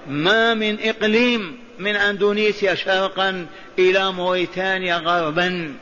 ما 0.09 0.53
من 0.53 0.77
إقليم 0.81 1.59
من 1.79 1.95
أندونيسيا 1.95 2.75
شرقا 2.75 3.45
إلى 3.79 4.11
موريتانيا 4.11 4.97
غربا. 4.97 5.73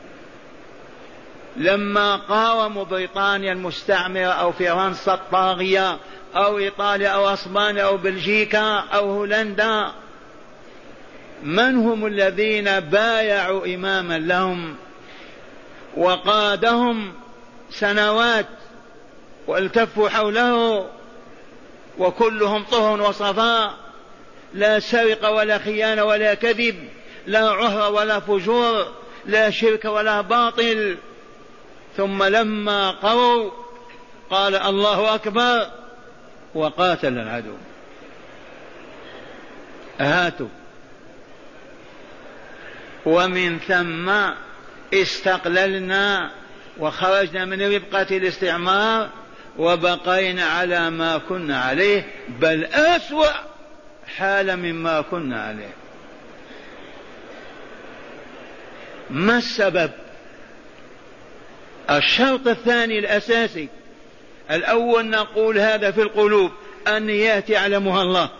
لما 1.56 2.16
قاوموا 2.16 2.84
بريطانيا 2.84 3.52
المستعمرة 3.52 4.26
أو 4.26 4.52
فرنسا 4.52 5.14
الطاغية 5.14 5.98
أو 6.36 6.58
إيطاليا 6.58 7.08
أو 7.08 7.28
أسبانيا 7.28 7.84
أو 7.84 7.96
بلجيكا 7.96 8.78
أو 8.78 9.10
هولندا 9.10 9.92
من 11.42 11.76
هم 11.76 12.06
الذين 12.06 12.80
بايعوا 12.80 13.74
إماما 13.74 14.18
لهم؟ 14.18 14.76
وقادهم 15.96 17.12
سنوات 17.70 18.46
والتفوا 19.46 20.08
حوله 20.08 20.86
وكلهم 21.98 22.62
طهر 22.62 23.02
وصفاء. 23.02 23.87
لا 24.54 24.80
سرقة 24.80 25.30
ولا 25.30 25.58
خيانة 25.58 26.04
ولا 26.04 26.34
كذب 26.34 26.88
لا 27.26 27.48
عهر 27.48 27.92
ولا 27.92 28.20
فجور 28.20 28.94
لا 29.26 29.50
شرك 29.50 29.84
ولا 29.84 30.20
باطل. 30.20 30.96
ثم 31.96 32.22
لما 32.22 32.90
قروا 32.90 33.50
قال 34.30 34.54
الله 34.54 35.14
أكبر 35.14 35.66
وقاتل 36.54 37.18
العدو. 37.18 37.54
هاتوا. 40.00 40.48
ومن 43.06 43.58
ثم 43.58 44.10
استقللنا 44.94 46.30
وخرجنا 46.78 47.44
من 47.44 47.74
ربقة 47.74 48.16
الاستعمار 48.16 49.08
وبقينا 49.58 50.44
على 50.44 50.90
ما 50.90 51.18
كنا 51.18 51.60
عليه 51.60 52.06
بل 52.28 52.64
أسوأ 52.64 53.47
حال 54.16 54.56
مما 54.56 55.00
كنا 55.00 55.42
عليه. 55.42 55.74
ما 59.10 59.38
السبب؟ 59.38 59.90
الشرط 61.90 62.48
الثاني 62.48 62.98
الأساسي 62.98 63.68
الأول 64.50 65.10
نقول 65.10 65.58
هذا 65.58 65.90
في 65.90 66.02
القلوب 66.02 66.50
النيات 66.88 67.50
يعلمها 67.50 68.02
الله. 68.02 68.30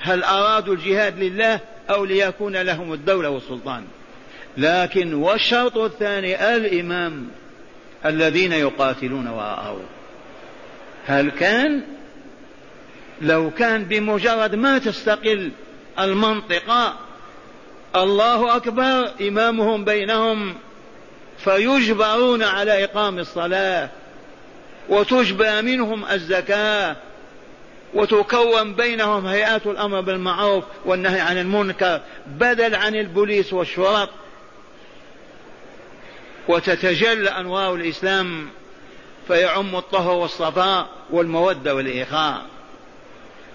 هل 0.00 0.24
أرادوا 0.24 0.74
الجهاد 0.74 1.18
لله 1.18 1.60
أو 1.90 2.04
ليكون 2.04 2.56
لهم 2.56 2.92
الدولة 2.92 3.30
والسلطان؟ 3.30 3.84
لكن 4.56 5.14
والشرط 5.14 5.76
الثاني 5.76 6.56
الإمام 6.56 7.28
الذين 8.06 8.52
يقاتلون 8.52 9.28
وراءه. 9.28 9.80
هل 11.06 11.30
كان 11.30 11.82
لو 13.22 13.50
كان 13.50 13.84
بمجرد 13.84 14.54
ما 14.54 14.78
تستقل 14.78 15.50
المنطقة 15.98 16.94
الله 17.96 18.56
أكبر 18.56 19.10
إمامهم 19.20 19.84
بينهم 19.84 20.54
فيجبرون 21.38 22.42
على 22.42 22.84
إقام 22.84 23.18
الصلاة 23.18 23.88
وتجبى 24.88 25.62
منهم 25.62 26.04
الزكاة 26.04 26.96
وتكون 27.94 28.74
بينهم 28.74 29.26
هيئات 29.26 29.66
الأمر 29.66 30.00
بالمعروف 30.00 30.64
والنهي 30.84 31.20
عن 31.20 31.38
المنكر 31.38 32.00
بدل 32.26 32.74
عن 32.74 32.94
البوليس 32.94 33.52
والشرط 33.52 34.08
وتتجلى 36.48 37.30
أنوار 37.30 37.74
الإسلام 37.74 38.48
فيعم 39.28 39.76
الطهر 39.76 40.14
والصفاء 40.14 40.88
والمودة 41.10 41.74
والإخاء 41.74 42.42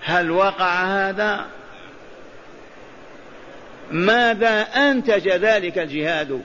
هل 0.04 0.32
وقع 0.32 0.84
هذا؟ 0.84 1.48
ماذا 3.92 4.62
أنتج 4.62 5.30
ذلك 5.30 5.78
الجهاد؟ 5.78 6.42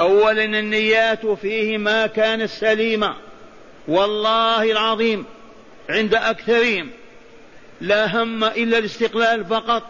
أولا 0.00 0.44
النيات 0.44 1.26
فيه 1.26 1.78
ما 1.78 2.06
كانت 2.06 2.50
سليمة 2.50 3.14
والله 3.88 4.72
العظيم 4.72 5.24
عند 5.90 6.14
أكثرهم 6.14 6.90
لا 7.80 8.22
هم 8.22 8.44
إلا 8.44 8.78
الاستقلال 8.78 9.44
فقط 9.44 9.82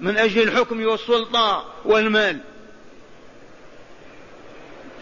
من 0.00 0.16
أجل 0.16 0.42
الحكم 0.42 0.84
والسلطة 0.84 1.64
والمال. 1.84 2.38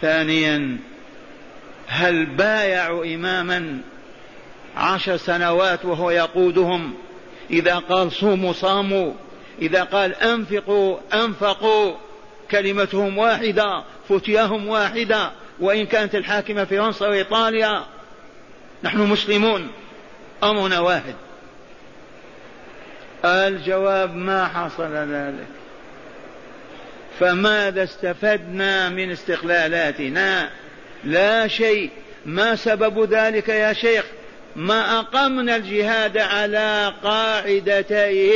ثانيا 0.01 0.79
هل 1.87 2.27
بايعوا 2.27 3.05
إماما 3.05 3.79
عشر 4.77 5.17
سنوات 5.17 5.85
وهو 5.85 6.11
يقودهم؟ 6.11 6.95
إذا 7.53 7.75
قال 7.79 8.12
صوموا 8.12 8.53
صاموا 8.53 9.12
إذا 9.62 9.83
قال 9.83 10.15
أنفقوا 10.15 10.99
أنفقوا 11.15 11.97
كلمتهم 12.51 13.19
واحدة 13.19 13.83
فتياهم 14.09 14.69
واحدة 14.69 15.31
وإن 15.61 15.87
كانت 15.87 16.15
الحاكمة 16.15 16.65
فرنسا 16.65 17.09
وإيطاليا 17.09 17.85
نحن 18.83 18.99
مسلمون. 18.99 19.69
أمرنا 20.43 20.81
واحد. 20.81 21.15
الجواب 23.25 24.17
ما 24.17 24.49
حصل 24.49 24.93
ذلك. 24.93 25.47
فماذا 27.21 27.83
استفدنا 27.83 28.88
من 28.88 29.11
استقلالاتنا؟ 29.11 30.51
لا 31.05 31.49
شيء. 31.49 31.91
ما 32.27 32.57
سبب 32.57 33.12
ذلك 33.15 33.49
يا 33.49 33.73
شيخ؟ 33.73 34.05
ما 34.57 34.99
أقمنا 34.99 35.57
الجهاد 35.57 36.19
على 36.19 36.93
قاعدتيه 37.05 38.33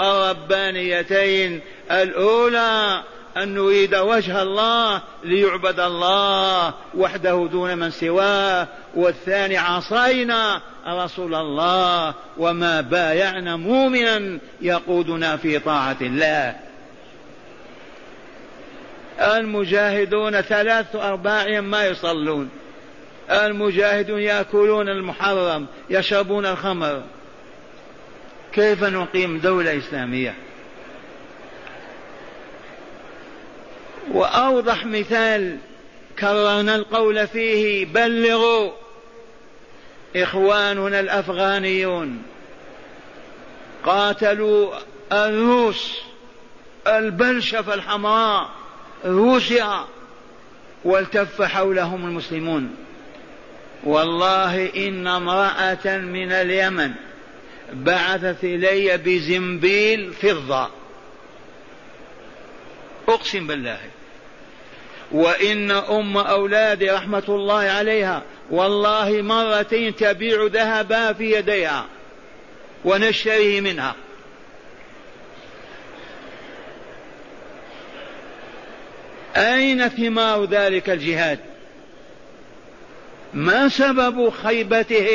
الربانيتين 0.00 1.60
الأولى 1.90 3.02
أن 3.36 3.54
نريد 3.54 3.94
وجه 3.94 4.42
الله 4.42 5.02
ليعبد 5.24 5.80
الله 5.80 6.74
وحده 6.94 7.48
دون 7.52 7.78
من 7.78 7.90
سواه. 7.90 8.68
والثاني 8.94 9.56
عصينا 9.56 10.60
رسول 10.86 11.34
الله 11.34 12.14
وما 12.38 12.80
بايعنا 12.80 13.56
مؤمنا 13.56 14.38
يقودنا 14.60 15.36
في 15.36 15.58
طاعة 15.58 15.96
الله. 16.00 16.54
المجاهدون 19.20 20.40
ثلاثة 20.40 21.08
أرباعهم 21.08 21.64
ما 21.64 21.84
يصلون. 21.86 22.50
المجاهدون 23.30 24.20
يأكلون 24.20 24.88
المحرم 24.88 25.66
يشربون 25.90 26.46
الخمر. 26.46 27.02
كيف 28.52 28.84
نقيم 28.84 29.38
دولة 29.38 29.78
إسلامية؟ 29.78 30.34
وأوضح 34.12 34.86
مثال 34.86 35.58
كررنا 36.18 36.74
القول 36.74 37.26
فيه 37.26 37.86
بلغوا 37.86 38.72
إخواننا 40.16 41.00
الأفغانيون. 41.00 42.22
قاتلوا 43.84 44.74
الروس 45.12 45.98
البلشفة 46.86 47.74
الحمراء 47.74 48.50
روسيا 49.04 49.84
والتف 50.84 51.42
حولهم 51.42 52.06
المسلمون. 52.06 52.76
والله 53.84 54.70
إن 54.88 55.06
امرأة 55.06 55.96
من 55.98 56.32
اليمن 56.32 56.92
بعثت 57.72 58.44
إلي 58.44 58.96
بزنبيل 58.96 60.12
فضة. 60.12 60.70
أقسم 63.08 63.46
بالله. 63.46 63.78
وإن 65.12 65.70
أم 65.70 66.16
أولادي 66.16 66.90
رحمة 66.90 67.22
الله 67.28 67.54
عليها 67.54 68.22
والله 68.50 69.22
مرتين 69.22 69.96
تبيع 69.96 70.46
ذهبا 70.46 71.12
في 71.12 71.32
يديها 71.32 71.86
ونشتريه 72.84 73.60
منها. 73.60 73.94
أين 79.36 79.88
ثمار 79.88 80.44
ذلك 80.44 80.90
الجهاد؟ 80.90 81.51
ما 83.34 83.68
سبب 83.68 84.30
خيبته؟ 84.30 85.08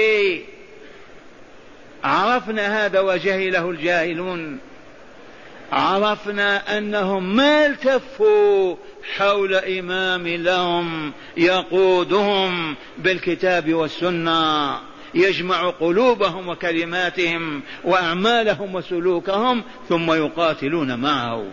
عرفنا 2.04 2.86
هذا 2.86 3.00
وجهله 3.00 3.70
الجاهلون. 3.70 4.60
عرفنا 5.72 6.78
أنهم 6.78 7.36
ما 7.36 7.66
التفوا 7.66 8.76
حول 9.18 9.56
إمام 9.56 10.28
لهم 10.28 11.12
يقودهم 11.38 12.76
بالكتاب 12.98 13.74
والسنة 13.74 14.80
يجمع 15.14 15.70
قلوبهم 15.70 16.48
وكلماتهم 16.48 17.62
وأعمالهم 17.84 18.76
وسلوكهم 18.76 19.64
ثم 19.90 20.12
يقاتلون 20.12 21.00
معه. 21.00 21.46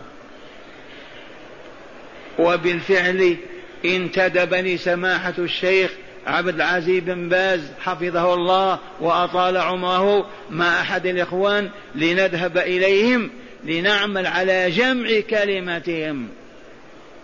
وبالفعل 2.39 3.37
انتدبني 3.85 4.77
سماحة 4.77 5.33
الشيخ 5.39 5.91
عبد 6.27 6.55
العزيز 6.55 7.03
بن 7.03 7.29
باز 7.29 7.61
حفظه 7.79 8.33
الله 8.33 8.79
وأطال 8.99 9.57
عمره 9.57 10.29
مع 10.51 10.81
أحد 10.81 11.05
الإخوان 11.05 11.69
لنذهب 11.95 12.57
إليهم 12.57 13.29
لنعمل 13.63 14.27
على 14.27 14.71
جمع 14.71 15.19
كلمتهم 15.29 16.27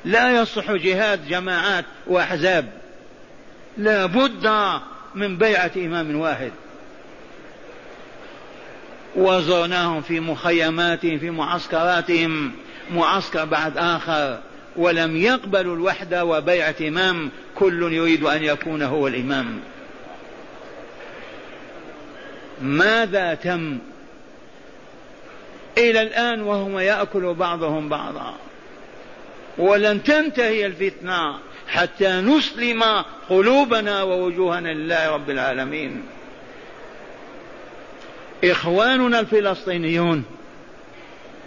لا 0.05 0.41
يصح 0.41 0.71
جهاد 0.71 1.27
جماعات 1.27 1.85
وأحزاب. 2.07 2.71
لا 3.77 4.05
بد 4.05 4.79
من 5.15 5.37
بيعة 5.37 5.71
إمام 5.75 6.15
واحد. 6.15 6.51
وزرناهم 9.15 10.01
في 10.01 10.19
مخيماتهم 10.19 11.19
في 11.19 11.29
معسكراتهم 11.29 12.51
معسكر 12.91 13.45
بعد 13.45 13.77
آخر. 13.77 14.39
ولم 14.75 15.17
يقبلوا 15.17 15.75
الوحدة 15.75 16.25
وبيعة 16.25 16.75
إمام 16.81 17.29
كل 17.55 17.93
يريد 17.93 18.23
أن 18.23 18.43
يكون 18.43 18.81
هو 18.81 19.07
الإمام. 19.07 19.59
ماذا 22.61 23.33
تم؟ 23.33 23.77
إلى 25.77 26.01
الآن 26.01 26.41
وهم 26.41 26.79
يأكل 26.79 27.33
بعضهم 27.33 27.89
بعضا. 27.89 28.33
ولن 29.57 30.03
تنتهي 30.03 30.65
الفتنة 30.65 31.39
حتى 31.67 32.11
نسلم 32.11 32.83
قلوبنا 33.29 34.03
ووجوهنا 34.03 34.69
لله 34.69 35.09
رب 35.09 35.29
العالمين. 35.29 36.03
إخواننا 38.43 39.19
الفلسطينيون 39.19 40.23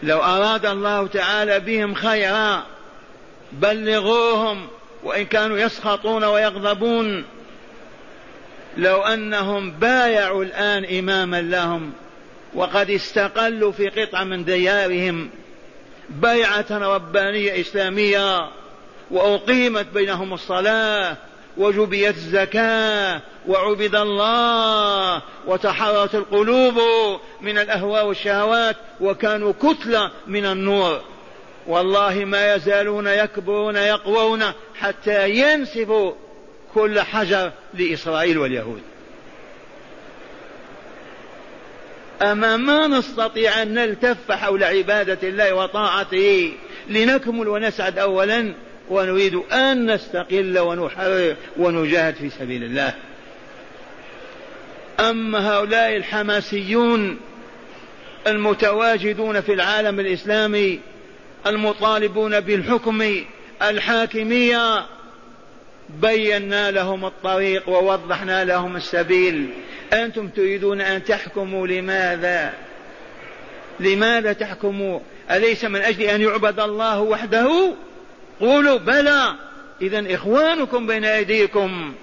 لو 0.02 0.18
أراد 0.18 0.66
الله 0.66 1.06
تعالى 1.06 1.60
بهم 1.60 1.94
خيرا 1.94 2.73
بلغوهم 3.52 4.68
وإن 5.02 5.24
كانوا 5.26 5.58
يسخطون 5.58 6.24
ويغضبون. 6.24 7.24
لو 8.76 9.02
أنهم 9.02 9.70
بايعوا 9.70 10.44
الآن 10.44 10.98
إماما 10.98 11.42
لهم 11.42 11.92
وقد 12.54 12.90
استقلوا 12.90 13.72
في 13.72 13.88
قطعة 13.88 14.24
من 14.24 14.44
ديارهم 14.44 15.30
بيعة 16.10 16.66
ربانية 16.70 17.60
إسلامية 17.60 18.50
وأقيمت 19.10 19.86
بينهم 19.94 20.34
الصلاة 20.34 21.16
وجبيت 21.56 22.16
الزكاة 22.16 23.20
وعبد 23.48 23.94
الله 23.94 25.22
وتحررت 25.46 26.14
القلوب 26.14 26.80
من 27.40 27.58
الأهواء 27.58 28.06
والشهوات 28.06 28.76
وكانوا 29.00 29.52
كتلة 29.52 30.10
من 30.26 30.46
النور. 30.46 31.00
والله 31.66 32.24
ما 32.24 32.54
يزالون 32.54 33.06
يكبرون 33.06 33.76
يقوون 33.76 34.42
حتى 34.74 35.30
ينسفوا 35.30 36.12
كل 36.74 37.00
حجر 37.00 37.52
لإسرائيل 37.74 38.38
واليهود. 38.38 38.82
أما 42.22 42.56
ما 42.56 42.86
نستطيع 42.86 43.62
أن 43.62 43.74
نلتف 43.74 44.32
حول 44.32 44.64
عبادة 44.64 45.28
الله 45.28 45.54
وطاعته 45.54 46.52
لنكمل 46.88 47.48
ونسعد 47.48 47.98
أولا 47.98 48.54
ونريد 48.90 49.34
أن 49.34 49.90
نستقل 49.94 50.58
ونحرر 50.58 51.36
ونجاهد 51.56 52.14
في 52.14 52.30
سبيل 52.30 52.64
الله. 52.64 52.94
أما 55.00 55.52
هؤلاء 55.52 55.96
الحماسيون 55.96 57.20
المتواجدون 58.26 59.40
في 59.40 59.52
العالم 59.52 60.00
الإسلامي 60.00 60.80
المطالبون 61.46 62.40
بالحكم 62.40 63.24
الحاكمية 63.62 64.86
بينا 66.02 66.70
لهم 66.70 67.04
الطريق 67.04 67.68
ووضحنا 67.68 68.44
لهم 68.44 68.76
السبيل. 68.76 69.48
أنتم 69.92 70.28
تريدون 70.28 70.80
أن 70.80 71.04
تحكموا 71.04 71.66
لماذا؟ 71.66 72.52
لماذا 73.80 74.32
تحكموا؟ 74.32 75.00
أليس 75.30 75.64
من 75.64 75.80
أجل 75.80 76.02
أن 76.02 76.20
يعبد 76.20 76.60
الله 76.60 77.00
وحده؟ 77.00 77.74
قولوا 78.40 78.78
بلى. 78.78 79.34
إذا 79.82 80.14
إخوانكم 80.14 80.86
بين 80.86 81.04
أيديكم 81.04 81.94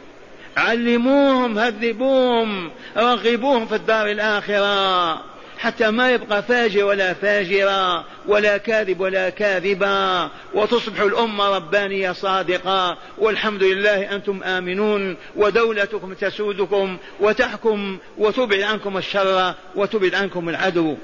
علموهم 0.58 1.60
هذبوهم 1.60 2.71
رغبوهم 2.97 3.67
في 3.67 3.75
الدار 3.75 4.12
الآخرة. 4.12 5.13
حتى 5.62 5.91
ما 5.91 6.12
يبقى 6.12 6.43
فاجر 6.43 6.84
ولا 6.84 7.13
فاجرة 7.13 8.06
ولا 8.28 8.58
كاذب 8.58 9.00
ولا 9.00 9.30
كاذبا 9.30 10.30
وتصبح 10.54 11.02
الأمة 11.02 11.56
ربانية 11.56 12.12
صادقة. 12.12 12.97
والحمد 13.17 13.63
لله 13.63 14.15
أنتم 14.15 14.43
آمنون. 14.43 15.17
ودولتكم 15.36 16.13
تسودكم 16.13 16.97
وتحكم 17.19 17.97
وتبعد 18.17 18.62
عنكم 18.62 18.97
الشر 18.97 19.54
وتبعد 19.76 20.15
عنكم 20.15 20.50
العدو. 20.50 20.97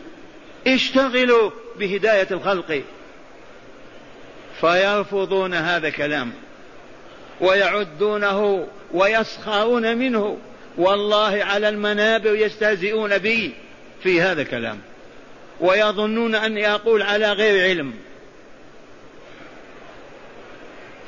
اشتغلوا 0.68 1.52
بهداية 1.80 2.28
الخلق. 2.32 2.82
فيرفضون 4.62 5.54
هذا 5.54 5.88
الكلام. 5.88 6.32
ويعدونه 7.42 8.68
ويسخرون 8.94 9.98
منه. 9.98 10.38
والله 10.78 11.44
على 11.44 11.70
المنابر 11.70 12.36
يستهزئون 12.36 13.18
بي. 13.18 13.54
في 14.08 14.22
هذا 14.22 14.42
الكلام 14.42 14.80
ويظنون 15.60 16.36
أني 16.36 16.72
أقول 16.72 17.02
على 17.02 17.32
غير 17.32 17.70
علم. 17.70 17.94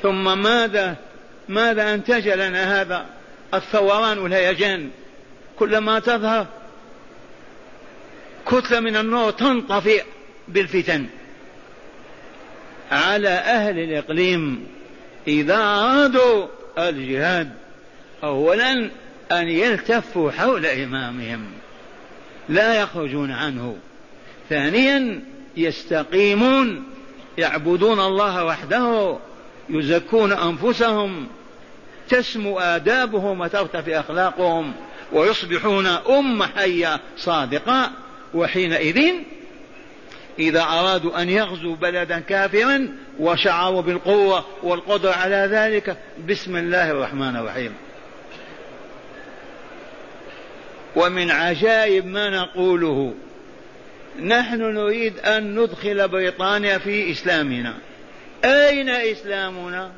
ثم 0.02 0.42
ماذا 0.42 0.96
ماذا 1.48 1.94
أنتج 1.94 2.28
لنا 2.28 2.80
هذا 2.80 3.06
الثوران 3.54 4.18
والهيجان؟ 4.18 4.90
كلما 5.58 5.98
تظهر 5.98 6.46
كتلة 8.46 8.80
من 8.80 8.96
النور 8.96 9.30
تنطفئ 9.30 10.04
بالفتن. 10.48 11.06
على 12.90 13.28
أهل 13.28 13.78
الإقليم 13.78 14.66
إذا 15.28 15.56
أرادوا 15.56 16.46
الجهاد 16.78 17.52
أولا 18.22 18.90
أن 19.32 19.48
يلتفوا 19.48 20.30
حول 20.30 20.66
إمامهم. 20.66 21.46
لا 22.50 22.74
يخرجون 22.74 23.30
عنه. 23.30 23.76
ثانيا 24.48 25.22
يستقيمون 25.56 26.84
يعبدون 27.38 28.00
الله 28.00 28.44
وحده 28.44 29.18
يزكون 29.68 30.32
أنفسهم 30.32 31.26
تسمو 32.08 32.58
آدابهم 32.58 33.40
وترتفع 33.40 34.00
أخلاقهم 34.00 34.72
ويصبحون 35.12 35.86
أمة 35.86 36.46
حية 36.46 37.00
صادقة. 37.16 37.90
وحينئذ 38.34 39.14
إذا 40.38 40.62
أرادوا 40.62 41.22
أن 41.22 41.28
يغزوا 41.30 41.76
بلدا 41.76 42.18
كافرا 42.18 42.88
وشعروا 43.18 43.82
بالقوة 43.82 44.44
والقدرة 44.62 45.12
على 45.12 45.48
ذلك 45.50 45.96
بسم 46.28 46.56
الله 46.56 46.90
الرحمن 46.90 47.36
الرحيم. 47.36 47.72
ومن 50.96 51.30
عجائب 51.30 52.06
ما 52.06 52.30
نقوله. 52.30 53.14
نحن 54.22 54.60
نريد 54.60 55.18
أن 55.18 55.60
ندخل 55.60 56.08
بريطانيا 56.08 56.78
في 56.78 57.10
إسلامنا. 57.10 57.74
أين 58.44 58.90
إسلامنا؟ 58.90 59.90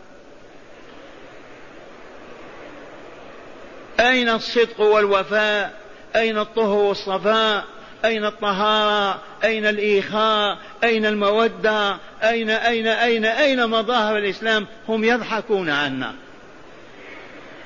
أين 4.00 4.28
الصدق 4.28 4.80
والوفاء؟ 4.80 5.72
أين 6.16 6.38
الطهر 6.38 6.78
والصفاء؟ 6.78 7.64
أين 8.04 8.24
الطهارة؟ 8.24 9.22
أين 9.44 9.66
الإيخاء؟ 9.66 10.58
أين 10.84 11.06
المودة؟ 11.06 11.96
أين 12.22 12.50
أين 12.50 12.86
أين 12.86 13.24
أين 13.24 13.66
مظاهر 13.66 14.18
الإسلام؟ 14.18 14.66
هم 14.88 15.04
يضحكون 15.04 15.70
عنا. 15.70 16.14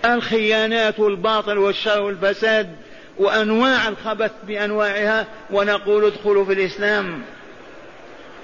الخيانات 0.04 1.00
والباطل 1.00 1.58
والشر 1.58 2.00
والفساد 2.00 2.76
وأنواع 3.18 3.88
الخبث 3.88 4.30
بأنواعها 4.46 5.26
ونقول 5.50 6.04
ادخلوا 6.04 6.44
في 6.44 6.52
الإسلام. 6.52 7.22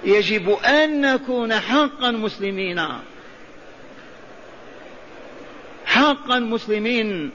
يجب 0.04 0.50
أن 0.50 1.00
نكون 1.00 1.54
حقا 1.54 2.10
مسلمين. 2.10 2.86
حقا 5.86 6.38
مسلمين. 6.38 7.30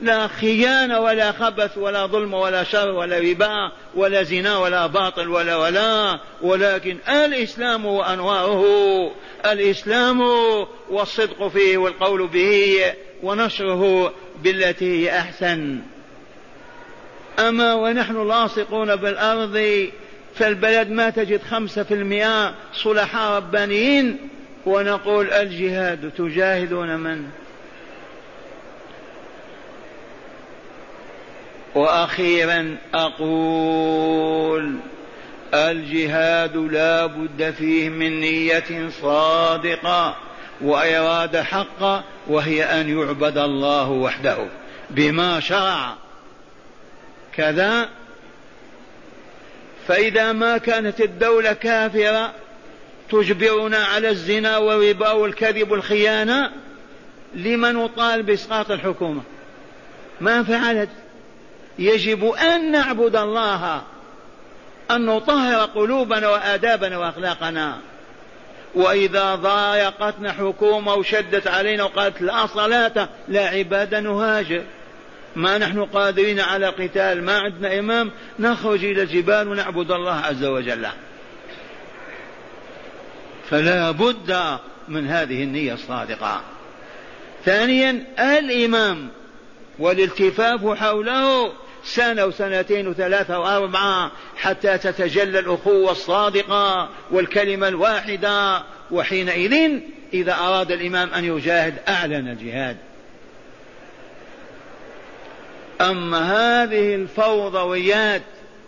لا 0.00 0.26
خيانة 0.26 1.00
ولا 1.00 1.32
خبث 1.32 1.78
ولا 1.78 2.06
ظلم 2.06 2.34
ولا 2.34 2.64
شر 2.64 2.88
ولا 2.88 3.18
ربا 3.18 3.72
ولا 3.94 4.22
زنا 4.22 4.58
ولا 4.58 4.86
باطل 4.86 5.28
ولا 5.28 5.56
ولا. 5.56 6.20
ولكن 6.42 6.96
الإسلام 7.08 7.86
وأنواعه 7.86 8.64
الإسلام 9.46 10.20
والصدق 10.90 11.48
فيه 11.48 11.78
والقول 11.78 12.26
به 12.26 12.92
ونشره 13.22 14.12
بالتي 14.42 15.04
هي 15.04 15.18
أحسن. 15.18 15.93
أما 17.38 17.74
ونحن 17.74 18.28
لاصقون 18.28 18.96
بالأرض 18.96 19.88
فالبلد 20.34 20.90
ما 20.90 21.10
تجد 21.10 21.42
خمسة 21.42 21.82
في 21.82 21.94
المئة 21.94 22.54
صلحاء 22.72 23.36
ربانيين 23.36 24.28
ونقول 24.66 25.30
الجهاد 25.30 26.10
تجاهدون 26.18 26.96
من؟ 26.96 27.24
وأخيرا 31.74 32.76
أقول 32.94 34.74
الجهاد 35.54 36.56
لا 36.56 37.06
بد 37.06 37.50
فيه 37.50 37.88
من 37.88 38.20
نية 38.20 38.88
صادقة 39.02 40.16
وإرادة 40.60 41.42
حقة 41.42 42.04
وهي 42.26 42.64
أن 42.64 42.98
يعبد 42.98 43.38
الله 43.38 43.90
وحده 43.90 44.36
بما 44.90 45.40
شرع. 45.40 46.03
كذا 47.36 47.88
فإذا 49.88 50.32
ما 50.32 50.58
كانت 50.58 51.00
الدولة 51.00 51.52
كافرة 51.52 52.32
تجبرنا 53.10 53.78
على 53.78 54.08
الزنا 54.08 54.56
والربا 54.56 55.10
والكذب 55.10 55.70
والخيانة 55.70 56.50
لمن 57.34 57.72
نطالب 57.72 58.26
بإسقاط 58.26 58.70
الحكومة؟ 58.70 59.22
ما 60.20 60.42
فعلت. 60.42 60.88
يجب 61.78 62.24
أن 62.24 62.72
نعبد 62.72 63.16
الله 63.16 63.82
أن 64.90 65.06
نطهر 65.06 65.64
قلوبنا 65.64 66.28
وآدابنا 66.28 66.98
وأخلاقنا. 66.98 67.78
وإذا 68.74 69.34
ضايقتنا 69.34 70.32
حكومة 70.32 70.94
وشدت 70.94 71.46
علينا 71.46 71.84
وقالت 71.84 72.22
لا 72.22 72.46
صلاة 72.46 73.08
لا 73.28 73.48
عبادة 73.48 74.00
نهاجر. 74.00 74.62
ما 75.36 75.58
نحن 75.58 75.84
قادرين 75.84 76.40
على 76.40 76.66
قتال 76.66 77.24
ما 77.24 77.38
عندنا 77.38 77.78
إمام 77.78 78.10
نخرج 78.38 78.84
إلى 78.84 79.02
الجبال 79.02 79.48
ونعبد 79.48 79.90
الله 79.90 80.14
عز 80.14 80.44
وجل. 80.44 80.86
فلا 83.50 83.90
بد 83.90 84.58
من 84.88 85.06
هذه 85.06 85.42
النية 85.42 85.74
الصادقة. 85.74 86.40
ثانيا 87.44 88.04
الإمام 88.18 89.08
والالتفاف 89.78 90.78
حوله 90.78 91.52
سنة 91.84 92.24
وسنتين 92.24 92.88
وثلاثة 92.88 93.38
وأربعة 93.38 94.12
حتى 94.36 94.78
تتجلى 94.78 95.38
الأخوة 95.38 95.92
الصادقة 95.92 96.88
والكلمة 97.10 97.68
الواحدة 97.68 98.62
وحينئذ 98.90 99.80
إذا 100.14 100.34
أراد 100.34 100.72
الإمام 100.72 101.14
أن 101.14 101.24
يجاهد 101.24 101.74
أعلن 101.88 102.28
الجهاد. 102.28 102.76
أما 105.80 106.18
هذه 106.62 106.94
الفوضويات 106.94 108.22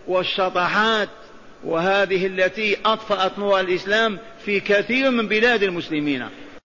والشطحات 0.06 1.08
وهذه 1.64 2.26
التي 2.26 2.76
أطفأت 2.84 3.38
نور 3.38 3.60
الإسلام 3.60 4.18
في 4.44 4.60
كثير 4.60 5.10
من 5.10 5.28
بلاد 5.28 5.62
المسلمين. 5.62 6.28